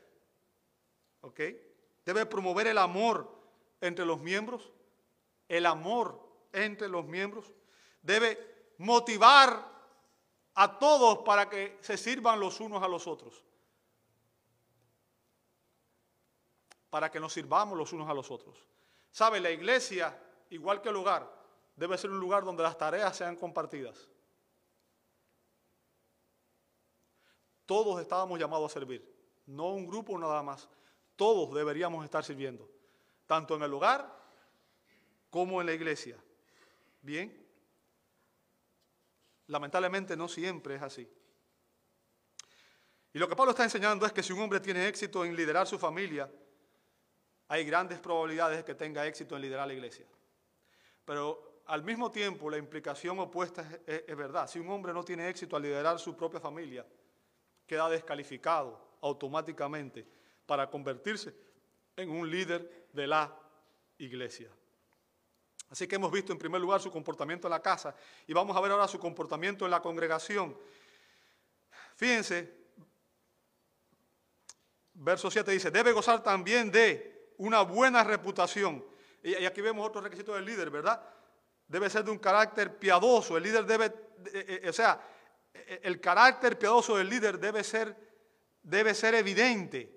[1.21, 1.39] ¿Ok?
[2.05, 3.31] Debe promover el amor
[3.81, 4.71] entre los miembros.
[5.47, 6.19] El amor
[6.53, 7.51] entre los miembros.
[8.01, 9.73] Debe motivar
[10.55, 13.43] a todos para que se sirvan los unos a los otros.
[16.89, 18.57] Para que nos sirvamos los unos a los otros.
[19.15, 19.39] ¿Sabe?
[19.39, 20.13] La iglesia,
[20.49, 21.25] igual que el hogar,
[21.73, 24.09] debe ser un lugar donde las tareas sean compartidas.
[27.65, 29.09] Todos estábamos llamados a servir,
[29.45, 30.67] no un grupo nada más.
[31.15, 32.69] Todos deberíamos estar sirviendo,
[33.25, 34.13] tanto en el hogar
[35.29, 36.21] como en la iglesia.
[37.01, 37.41] Bien.
[39.47, 41.09] Lamentablemente no siempre es así.
[43.13, 45.67] Y lo que Pablo está enseñando es que si un hombre tiene éxito en liderar
[45.67, 46.29] su familia,
[47.47, 50.05] hay grandes probabilidades de que tenga éxito en liderar la iglesia.
[51.03, 54.47] Pero al mismo tiempo la implicación opuesta es, verdad.
[54.47, 56.85] Si un hombre no tiene éxito al liderar su propia familia,
[57.67, 60.05] queda descalificado automáticamente
[60.45, 61.33] para convertirse
[61.95, 63.35] en un líder de la
[63.97, 64.49] iglesia.
[65.69, 67.95] Así que hemos visto en primer lugar su comportamiento en la casa
[68.27, 70.55] y vamos a ver ahora su comportamiento en la congregación.
[71.95, 72.65] Fíjense,
[74.93, 78.83] verso 7 dice, debe gozar también de una buena reputación.
[79.23, 81.01] Y aquí vemos otro requisito del líder, ¿verdad?
[81.67, 83.37] Debe ser de un carácter piadoso.
[83.37, 85.01] El líder debe, eh, eh, o sea,
[85.51, 87.97] eh, el carácter piadoso del líder debe ser,
[88.61, 89.91] debe ser evidente,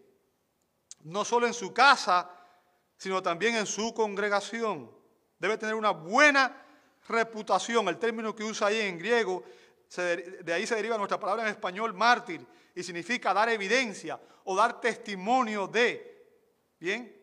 [1.00, 2.30] no solo en su casa,
[2.96, 4.90] sino también en su congregación.
[5.38, 6.64] Debe tener una buena
[7.06, 7.86] reputación.
[7.88, 9.44] El término que usa ahí en griego,
[9.94, 14.80] de ahí se deriva nuestra palabra en español mártir, y significa dar evidencia o dar
[14.80, 16.16] testimonio de.
[16.80, 17.17] ¿Bien?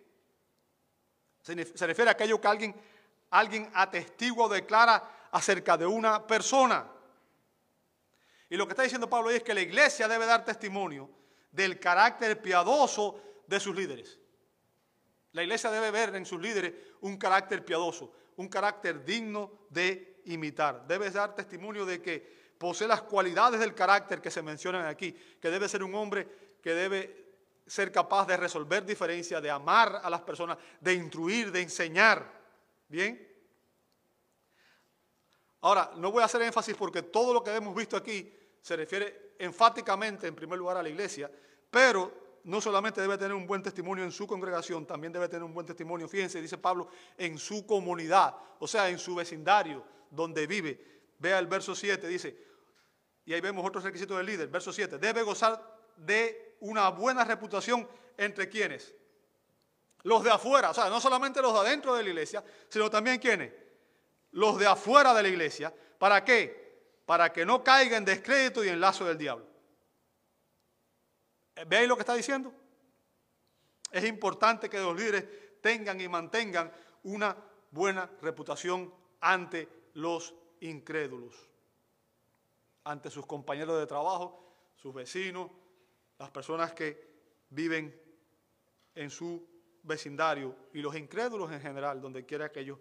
[1.46, 2.76] Se refiere a aquello que alguien,
[3.30, 6.90] alguien atestigua o declara acerca de una persona.
[8.50, 11.08] Y lo que está diciendo Pablo es que la iglesia debe dar testimonio
[11.52, 14.20] del carácter piadoso de sus líderes.
[15.34, 20.88] La iglesia debe ver en sus líderes un carácter piadoso, un carácter digno de imitar.
[20.88, 25.52] Debe dar testimonio de que posee las cualidades del carácter que se mencionan aquí, que
[25.52, 26.28] debe ser un hombre
[26.64, 27.25] que debe
[27.66, 32.32] ser capaz de resolver diferencias, de amar a las personas, de instruir, de enseñar.
[32.88, 33.36] ¿Bien?
[35.62, 39.34] Ahora, no voy a hacer énfasis porque todo lo que hemos visto aquí se refiere
[39.40, 41.32] enfáticamente, en primer lugar, a la iglesia,
[41.72, 45.54] pero no solamente debe tener un buen testimonio en su congregación, también debe tener un
[45.54, 46.88] buen testimonio, fíjense, dice Pablo,
[47.18, 50.80] en su comunidad, o sea, en su vecindario donde vive.
[51.18, 52.38] Vea el verso 7, dice,
[53.26, 55.60] y ahí vemos otros requisitos del líder, verso 7, debe gozar
[55.98, 57.88] de una buena reputación
[58.18, 58.94] entre quienes.
[60.04, 63.20] Los de afuera, o sea, no solamente los de adentro de la iglesia, sino también
[63.20, 63.52] quienes.
[64.32, 65.74] Los de afuera de la iglesia.
[65.98, 67.02] ¿Para qué?
[67.06, 69.48] Para que no caiga en descrédito y en lazo del diablo.
[71.68, 72.54] ¿Veis lo que está diciendo?
[73.92, 75.26] Es importante que los líderes
[75.62, 76.72] tengan y mantengan
[77.04, 77.36] una
[77.72, 81.34] buena reputación ante los incrédulos,
[82.84, 84.46] ante sus compañeros de trabajo,
[84.76, 85.50] sus vecinos,
[86.18, 87.16] las personas que
[87.50, 88.02] viven
[88.94, 89.48] en su
[89.84, 92.80] vecindario y los incrédulos en general, donde quiera que ellos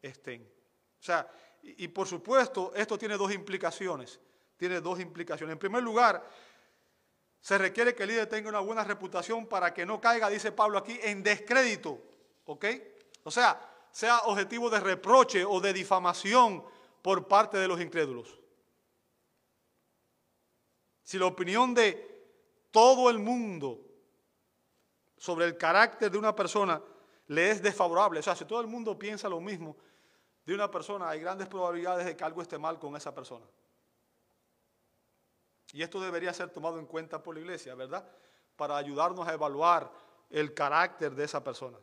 [0.00, 0.42] estén.
[0.42, 1.30] O sea,
[1.62, 4.20] y, por supuesto, esto tiene dos implicaciones.
[4.56, 5.52] Tiene dos implicaciones.
[5.52, 6.24] En primer lugar,
[7.40, 10.78] se requiere que el líder tenga una buena reputación para que no caiga, dice Pablo
[10.78, 12.00] aquí, en descrédito.
[12.44, 13.60] O sea,
[13.90, 16.64] sea objetivo de reproche o de difamación
[17.02, 18.40] por parte de los incrédulos.
[21.02, 22.15] Si la opinión de
[22.76, 23.80] todo el mundo
[25.16, 26.78] sobre el carácter de una persona
[27.28, 29.78] le es desfavorable, o sea, si todo el mundo piensa lo mismo
[30.44, 33.46] de una persona, hay grandes probabilidades de que algo esté mal con esa persona.
[35.72, 38.06] Y esto debería ser tomado en cuenta por la iglesia, ¿verdad?
[38.56, 39.90] Para ayudarnos a evaluar
[40.28, 41.78] el carácter de esa persona.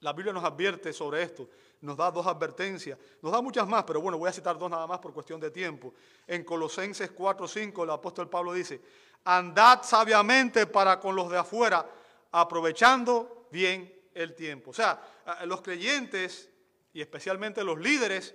[0.00, 1.48] La Biblia nos advierte sobre esto,
[1.80, 4.86] nos da dos advertencias, nos da muchas más, pero bueno, voy a citar dos nada
[4.86, 5.94] más por cuestión de tiempo.
[6.26, 8.80] En Colosenses 4:5 el apóstol Pablo dice,
[9.24, 11.84] andad sabiamente para con los de afuera,
[12.30, 14.70] aprovechando bien el tiempo.
[14.70, 15.00] O sea,
[15.46, 16.50] los creyentes
[16.92, 18.34] y especialmente los líderes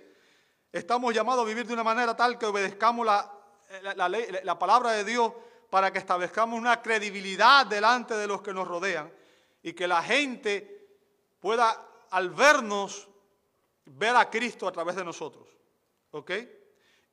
[0.74, 3.30] Estamos llamados a vivir de una manera tal que obedezcamos la,
[3.94, 5.32] la, palabra de Dios
[5.70, 9.08] para que establezcamos una credibilidad delante de los que nos rodean
[9.62, 10.83] y que la gente
[11.44, 11.78] pueda,
[12.08, 13.06] al vernos,
[13.84, 15.46] ver a Cristo a través de nosotros.
[16.10, 16.30] ¿Ok?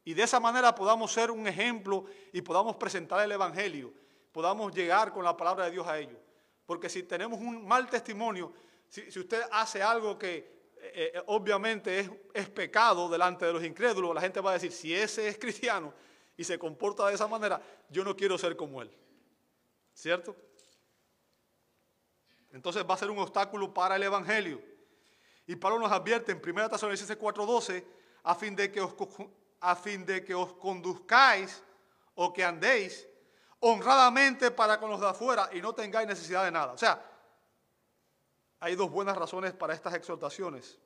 [0.06, 3.92] Y de esa manera podamos ser un ejemplo y podamos presentar el Evangelio,
[4.32, 6.18] podamos llegar con la palabra de Dios a ellos.
[6.66, 8.54] Porque si tenemos un mal testimonio,
[8.88, 10.38] si usted hace algo que
[10.78, 14.96] eh, eh, obviamente es, pecado delante de los incrédulos, la gente va a decir, si
[14.96, 15.94] ese es cristiano
[16.38, 18.90] y se comporta de esa manera, yo no quiero ser como él.
[19.94, 20.38] ¿Cierto?
[22.54, 24.62] Entonces va a ser un obstáculo para el Evangelio.
[25.48, 27.84] Y Pablo nos advierte en 1 Tesalonicenses 4:12,
[28.24, 28.56] a fin
[29.62, 31.64] a fin de que os conduzcáis
[32.16, 33.08] o que andéis
[33.60, 36.74] honradamente para con los de afuera y no tengáis necesidad de nada.
[36.74, 37.04] O sea,
[38.60, 40.80] hay dos buenas razones para estas exhortaciones.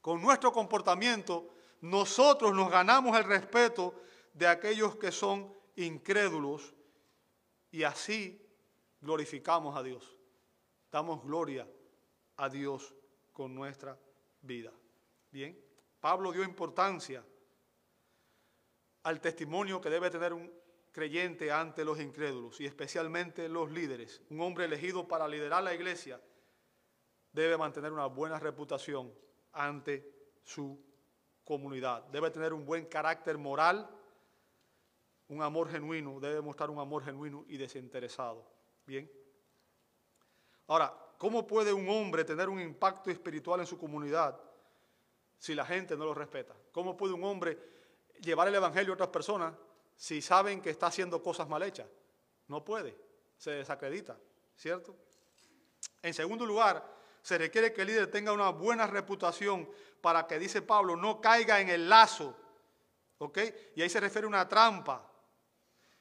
[0.00, 3.94] Con nuestro comportamiento, nosotros nos ganamos el respeto
[4.32, 6.74] de aquellos que son incrédulos
[7.70, 8.40] y así
[9.00, 10.13] glorificamos a Dios.
[10.94, 11.68] Damos gloria
[12.36, 12.94] a Dios
[13.32, 13.98] con nuestra
[14.42, 14.72] vida.
[15.28, 15.60] Bien,
[15.98, 17.20] Pablo dio importancia
[19.02, 20.48] al testimonio que debe tener un
[20.92, 24.22] creyente ante los incrédulos y especialmente los líderes.
[24.30, 26.20] Un hombre elegido para liderar la iglesia
[27.32, 29.12] debe mantener una buena reputación
[29.50, 30.80] ante su
[31.42, 32.04] comunidad.
[32.04, 33.90] Debe tener un buen carácter moral,
[35.26, 38.48] un amor genuino, debe mostrar un amor genuino y desinteresado.
[38.86, 39.23] Bien.
[40.66, 44.38] Ahora, ¿cómo puede un hombre tener un impacto espiritual en su comunidad
[45.38, 46.54] si la gente no lo respeta?
[46.72, 47.58] ¿Cómo puede un hombre
[48.20, 49.54] llevar el evangelio a otras personas
[49.96, 51.86] si saben que está haciendo cosas mal hechas?
[52.48, 52.96] No puede,
[53.36, 54.16] se desacredita,
[54.56, 54.94] ¿cierto?
[56.02, 56.84] En segundo lugar,
[57.22, 59.68] se requiere que el líder tenga una buena reputación
[60.02, 62.36] para que, dice Pablo, no caiga en el lazo.
[63.16, 63.38] ¿Ok?
[63.76, 65.10] Y ahí se refiere a una trampa.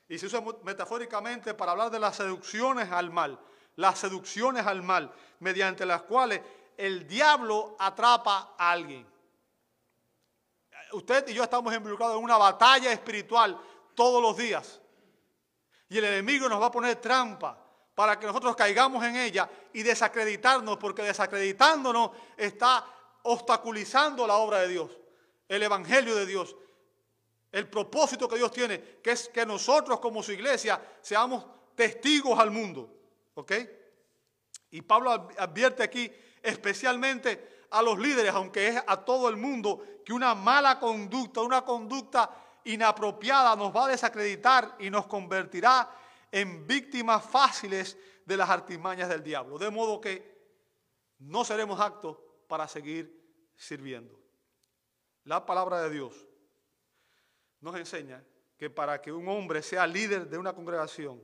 [0.10, 3.40] Y se usa metafóricamente para hablar de las seducciones al mal.
[3.76, 6.42] Las seducciones al mal, mediante las cuales
[6.78, 9.06] el diablo atrapa a alguien.
[10.94, 13.60] Usted y yo estamos involucrados en una batalla espiritual
[13.96, 14.80] todos los días.
[15.90, 17.58] Y el enemigo nos va a poner trampa
[17.96, 22.86] para que nosotros caigamos en ella y desacreditarnos, porque desacreditándonos está
[23.24, 24.92] obstaculizando la obra de Dios,
[25.48, 26.56] el Evangelio de Dios,
[27.52, 31.46] el propósito que Dios tiene, que es que nosotros como su iglesia seamos
[31.76, 33.03] testigos al mundo.
[33.36, 33.52] ¿Ok?
[34.72, 36.12] Y Pablo advierte aquí
[36.42, 41.64] especialmente a los líderes, aunque es a todo el mundo, que una mala conducta, una
[41.64, 42.30] conducta
[42.66, 45.90] inapropiada nos va a desacreditar y nos convertirá
[46.32, 49.58] en víctimas fáciles de las artimañas del diablo.
[49.58, 50.34] De modo que
[51.20, 52.18] no seremos actos
[52.48, 54.20] para seguir sirviendo.
[55.24, 56.28] La palabra de Dios
[57.62, 58.24] nos enseña
[58.58, 61.24] que para que un hombre sea líder de una congregación,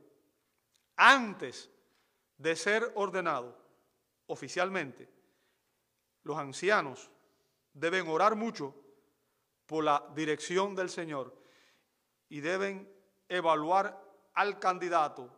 [0.96, 1.70] antes
[2.40, 3.56] de ser ordenado
[4.26, 5.08] oficialmente,
[6.24, 7.12] los ancianos
[7.74, 8.74] deben orar mucho
[9.66, 11.36] por la dirección del Señor
[12.30, 12.92] y deben
[13.28, 14.02] evaluar
[14.34, 15.30] al candidato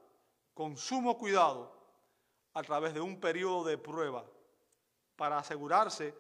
[0.54, 1.76] con sumo cuidado
[2.54, 4.26] a través de un periodo de prueba
[5.16, 6.16] para asegurarse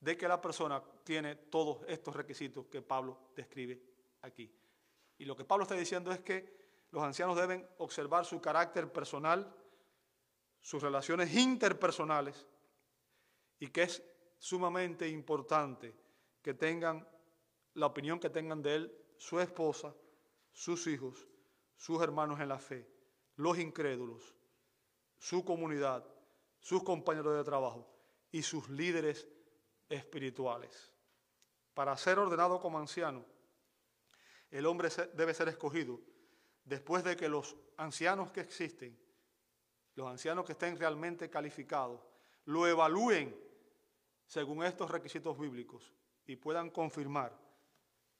[0.00, 3.80] de que la persona tiene todos estos requisitos que Pablo describe
[4.22, 4.50] aquí.
[5.18, 6.56] Y lo que Pablo está diciendo es que
[6.90, 9.54] los ancianos deben observar su carácter personal,
[10.60, 12.46] sus relaciones interpersonales,
[13.58, 14.02] y que es
[14.38, 15.94] sumamente importante
[16.42, 17.06] que tengan
[17.74, 19.94] la opinión que tengan de él su esposa,
[20.52, 21.28] sus hijos
[21.78, 22.86] sus hermanos en la fe,
[23.36, 24.34] los incrédulos,
[25.16, 26.04] su comunidad,
[26.60, 27.88] sus compañeros de trabajo
[28.32, 29.26] y sus líderes
[29.88, 30.92] espirituales.
[31.72, 33.24] Para ser ordenado como anciano,
[34.50, 36.00] el hombre debe ser escogido
[36.64, 38.98] después de que los ancianos que existen,
[39.98, 42.00] los ancianos que estén realmente calificados,
[42.44, 43.36] lo evalúen
[44.24, 45.92] según estos requisitos bíblicos
[46.24, 47.36] y puedan confirmar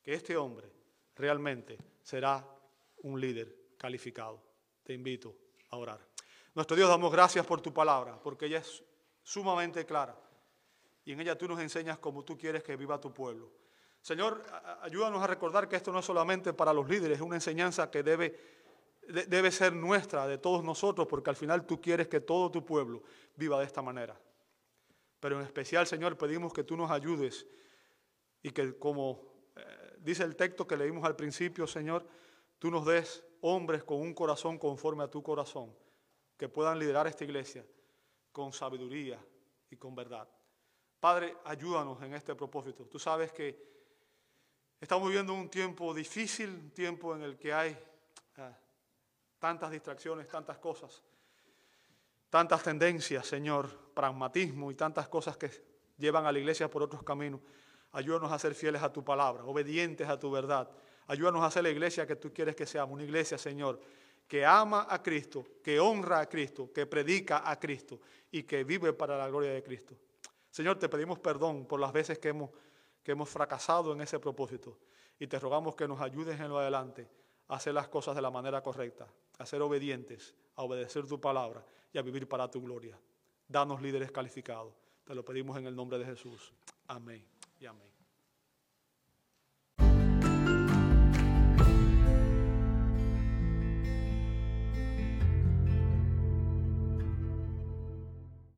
[0.03, 0.73] que este hombre
[1.15, 2.45] realmente será
[3.05, 4.43] un líder calificado.
[4.83, 5.37] Te invito
[5.71, 6.05] a orar.
[6.53, 8.83] Nuestro Dios, damos gracias por tu palabra, porque ella es
[9.23, 10.19] sumamente clara.
[11.05, 13.53] Y en ella tú nos enseñas cómo tú quieres que viva tu pueblo.
[14.01, 14.43] Señor,
[14.81, 18.03] ayúdanos a recordar que esto no es solamente para los líderes, es una enseñanza que
[18.03, 18.58] debe,
[19.09, 23.03] debe ser nuestra, de todos nosotros, porque al final tú quieres que todo tu pueblo
[23.37, 24.21] viva de esta manera.
[25.21, 27.47] Pero en especial, Señor, pedimos que tú nos ayudes
[28.43, 29.21] y que como
[29.57, 32.07] eh, dice el texto que leímos al principio, Señor,
[32.59, 35.75] tú nos des hombres con un corazón conforme a tu corazón,
[36.37, 37.65] que puedan liderar esta iglesia
[38.31, 39.19] con sabiduría
[39.71, 40.29] y con verdad.
[41.01, 42.87] Padre, ayúdanos en este propósito.
[42.87, 43.69] Tú sabes que
[44.81, 47.77] estamos viviendo un tiempo difícil, un tiempo en el que hay
[49.39, 51.03] tantas distracciones, tantas cosas,
[52.31, 55.51] tantas tendencias, Señor, pragmatismo y tantas cosas que
[55.97, 57.41] llevan a la iglesia por otros caminos.
[57.93, 60.71] Ayúdanos a ser fieles a tu palabra, obedientes a tu verdad
[61.09, 63.81] Ayúdanos a hacer la iglesia que tú quieres que seamos, una iglesia, Señor,
[64.27, 67.99] que ama a Cristo, que honra a Cristo, que predica a Cristo
[68.31, 69.97] y que vive para la gloria de Cristo.
[70.51, 72.51] Señor, te pedimos perdón por las veces que hemos,
[73.03, 74.79] que hemos fracasado en ese propósito
[75.19, 77.09] y te rogamos que nos ayudes en lo adelante
[77.49, 79.07] a hacer las cosas de la manera correcta,
[79.39, 82.99] a ser obedientes, a obedecer tu palabra y a vivir para tu gloria.
[83.47, 84.75] Danos líderes calificados.
[85.05, 86.53] Te lo pedimos en el nombre de Jesús.
[86.87, 87.25] Amén
[87.59, 87.98] y amén.